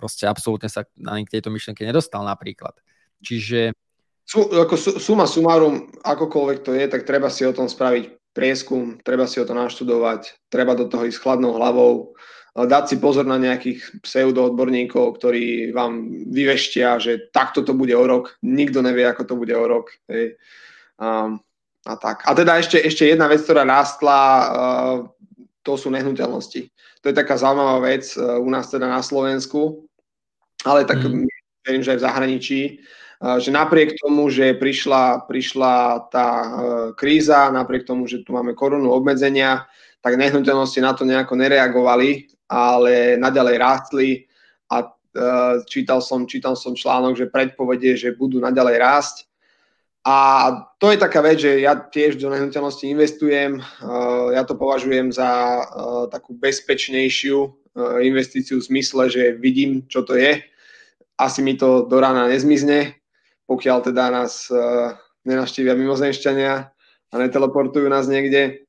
[0.00, 2.72] proste absolútne sa ani k tejto myšlenke nedostal napríklad.
[3.20, 3.76] Čiže...
[4.24, 9.28] Sú, ako suma sumárum, akokoľvek to je, tak treba si o tom spraviť prieskum, treba
[9.28, 12.16] si o to naštudovať, treba do toho ísť chladnou hlavou,
[12.54, 18.38] dať si pozor na nejakých pseudoodborníkov, ktorí vám vyveštia, že takto to bude o rok,
[18.42, 19.90] nikto nevie, ako to bude o rok.
[20.06, 20.38] Hej.
[21.02, 21.34] A,
[21.86, 22.22] a tak.
[22.26, 24.18] A teda ešte, ešte jedna vec, ktorá rástla,
[25.66, 26.70] to sú nehnuteľnosti.
[27.00, 29.88] To je taká zaujímavá vec uh, u nás teda na Slovensku
[30.64, 31.26] ale tak mm.
[31.66, 32.60] verím, že aj v zahraničí,
[33.20, 36.48] že napriek tomu, že prišla, prišla tá e,
[36.96, 39.68] kríza, napriek tomu, že tu máme korunu obmedzenia,
[40.00, 44.08] tak nehnuteľnosti na to nejako nereagovali, ale naďalej rástli
[44.72, 44.88] a e,
[45.68, 49.16] čítal som, čítal som článok, že predpovedie, že budú naďalej rásť.
[50.00, 50.16] A
[50.80, 53.62] to je taká vec, že ja tiež do nehnuteľnosti investujem, e,
[54.32, 55.60] ja to považujem za
[56.08, 57.60] takú bezpečnejšiu
[58.00, 60.42] investíciu v zmysle, že vidím, čo to je,
[61.20, 62.96] asi mi to do rána nezmizne,
[63.46, 64.48] pokiaľ teda nás
[65.22, 66.52] nenaštívia mimozemšťania
[67.10, 68.64] a neteleportujú nás niekde.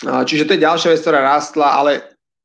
[0.00, 1.92] Čiže to je ďalšia vec, ktorá rástla, ale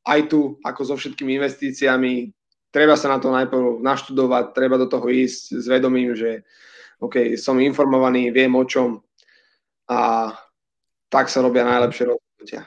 [0.05, 2.29] aj tu, ako so všetkými investíciami,
[2.69, 6.45] treba sa na to najprv naštudovať, treba do toho ísť s vedomím, že
[7.03, 9.03] OK, som informovaný, viem o čom
[9.89, 10.31] a
[11.09, 12.61] tak sa robia najlepšie rozhodnutia.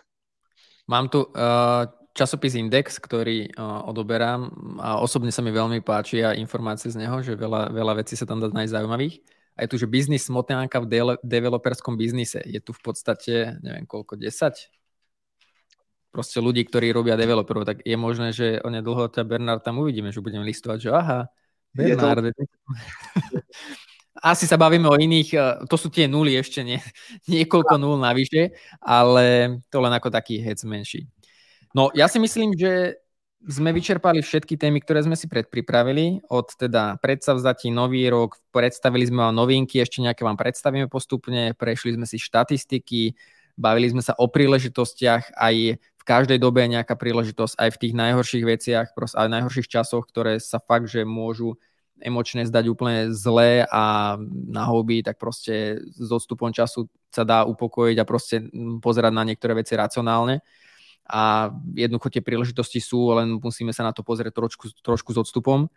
[0.89, 1.85] Mám tu uh,
[2.17, 4.49] časopis Index, ktorý uh, odoberám
[4.81, 8.25] a osobne sa mi veľmi páči a informácie z neho, že veľa, veľa vecí sa
[8.25, 9.21] tam dá nájsť zaujímavých.
[9.59, 12.39] A je tu, že biznis smotňánka v de- developerskom biznise.
[12.47, 14.55] Je tu v podstate, neviem koľko, 10?
[16.15, 20.23] Proste ľudí, ktorí robia developerov, tak je možné, že onedlho ťa Bernard tam uvidíme, že
[20.23, 21.21] budeme listovať, že aha,
[21.75, 22.33] Bernard.
[22.33, 22.43] To...
[24.23, 25.39] Asi sa bavíme o iných, e,
[25.71, 26.79] to sú tie nuly ešte, nie,
[27.33, 31.07] niekoľko nul navyše, ale to len ako taký hec menší.
[31.77, 32.99] No ja si myslím, že
[33.47, 36.27] sme vyčerpali všetky témy, ktoré sme si predpripravili.
[36.27, 41.95] Od teda predsavzatí nový rok, predstavili sme vám novinky, ešte nejaké vám predstavíme postupne, prešli
[41.95, 43.15] sme si štatistiky,
[43.55, 47.95] bavili sme sa o príležitostiach, aj v každej dobe je nejaká príležitosť, aj v tých
[47.95, 51.55] najhorších veciach, aj v najhorších časoch, ktoré sa fakt, že môžu
[52.01, 57.97] emočne zdať úplne zlé a na hobby, tak proste s odstupom času sa dá upokojiť
[57.99, 58.47] a proste
[58.83, 60.41] pozerať na niektoré veci racionálne
[61.09, 65.73] a jednoducho tie príležitosti sú, len musíme sa na to pozrieť trošku, trošku s odstupom.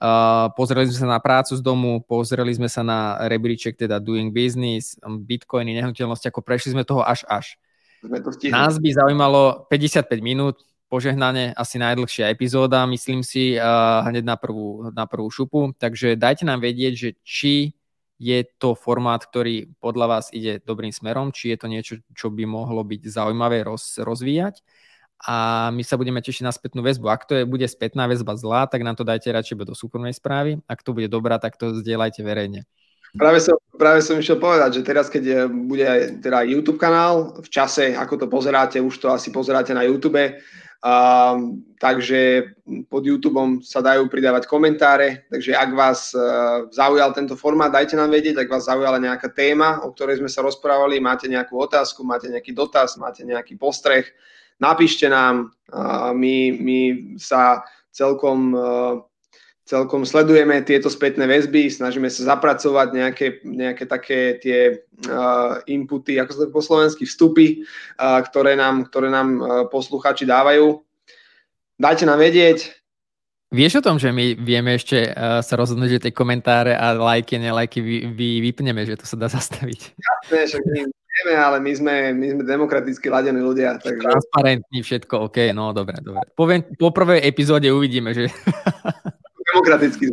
[0.00, 4.32] Uh, pozreli sme sa na prácu z domu, pozreli sme sa na rebríček, teda doing
[4.32, 7.56] business, bitcoiny, nehnuteľnosti, ako prešli sme toho až až.
[8.52, 10.56] Nás by zaujímalo 55 minút,
[10.92, 16.44] požehnanie, asi najdlhšia epizóda, myslím si, uh, hneď na prvú, na prvú šupu, takže dajte
[16.44, 17.72] nám vedieť, že či
[18.20, 22.44] je to formát, ktorý podľa vás ide dobrým smerom, či je to niečo, čo by
[22.44, 24.60] mohlo byť zaujímavé roz, rozvíjať
[25.22, 27.06] a my sa budeme tešiť na spätnú väzbu.
[27.06, 30.58] Ak to je, bude spätná väzba zlá, tak nám to dajte radšej do súkromnej správy.
[30.66, 32.66] Ak to bude dobrá, tak to zdieľajte verejne.
[33.14, 37.48] Práve som, práve som išiel povedať, že teraz, keď bude aj teda YouTube kanál, v
[37.52, 40.18] čase, ako to pozeráte, už to asi pozeráte na YouTube,
[40.82, 42.20] Takže
[42.90, 48.10] pod YouTube sa dajú pridávať komentáre, takže ak vás uh, zaujal tento formát, dajte nám
[48.10, 52.26] vedieť, ak vás zaujala nejaká téma, o ktorej sme sa rozprávali, máte nejakú otázku, máte
[52.26, 54.10] nejaký dotaz, máte nejaký postreh,
[54.58, 56.78] napíšte nám, uh, my, my
[57.18, 57.62] sa
[57.94, 59.02] celkom uh,
[59.64, 64.58] celkom sledujeme tieto spätné väzby, snažíme sa zapracovať nejaké, nejaké také tie
[65.06, 67.62] uh, inputy, ako sa po slovensky, vstupy,
[67.98, 70.82] uh, ktoré nám, ktoré nám uh, posluchači dávajú.
[71.78, 72.82] Dajte nám vedieť.
[73.52, 77.36] Vieš o tom, že my vieme ešte uh, sa rozhodnúť, že tie komentáre a lajky,
[77.36, 79.92] nelajky vy, vy, vypneme, že to sa dá zastaviť.
[79.92, 83.76] Jasné, že my vieme, ale my sme, my sme demokraticky ladení ľudia.
[83.76, 84.08] Takže...
[84.08, 86.24] Transparentní všetko, OK, no dobre, dobre.
[86.32, 88.32] Poviem, po prvej epizóde uvidíme, že
[89.52, 90.10] demokraticky.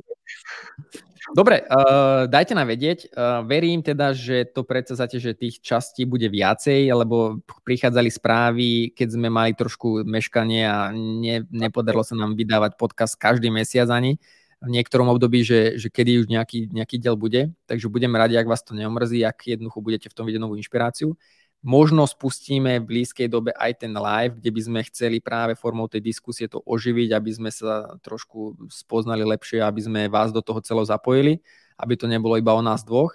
[1.29, 3.13] Dobre, uh, dajte nám vedieť.
[3.13, 9.07] Uh, verím teda, že to predsazate, že tých častí bude viacej, lebo prichádzali správy, keď
[9.13, 14.17] sme mali trošku meškanie a ne, nepodarilo sa nám vydávať podcast každý mesiac ani
[14.59, 17.53] v niektorom období, že, že kedy už nejaký, nejaký diel bude.
[17.69, 21.15] Takže budem radi, ak vás to neomrzí, ak jednoducho budete v tom vidieť novú inšpiráciu.
[21.59, 25.99] Možno spustíme v blízkej dobe aj ten live, kde by sme chceli práve formou tej
[25.99, 30.87] diskusie to oživiť, aby sme sa trošku spoznali lepšie, aby sme vás do toho celo
[30.87, 31.43] zapojili,
[31.75, 33.11] aby to nebolo iba o nás dvoch.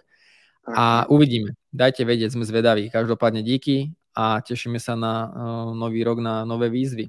[0.68, 1.56] A uvidíme.
[1.72, 2.92] Dajte vedieť, sme zvedaví.
[2.92, 5.28] Každopádne díky a tešíme sa na uh,
[5.72, 7.08] nový rok, na nové výzvy.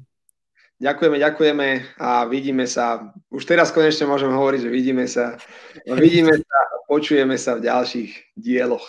[0.76, 1.68] Ďakujeme, ďakujeme
[2.00, 3.12] a vidíme sa.
[3.32, 5.40] Už teraz konečne môžem hovoriť, že vidíme sa.
[5.88, 8.84] Vidíme sa a počujeme sa v ďalších dieloch.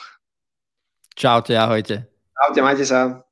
[1.14, 2.15] Čaute, ahojte.
[2.36, 3.25] Čaute, majte sa.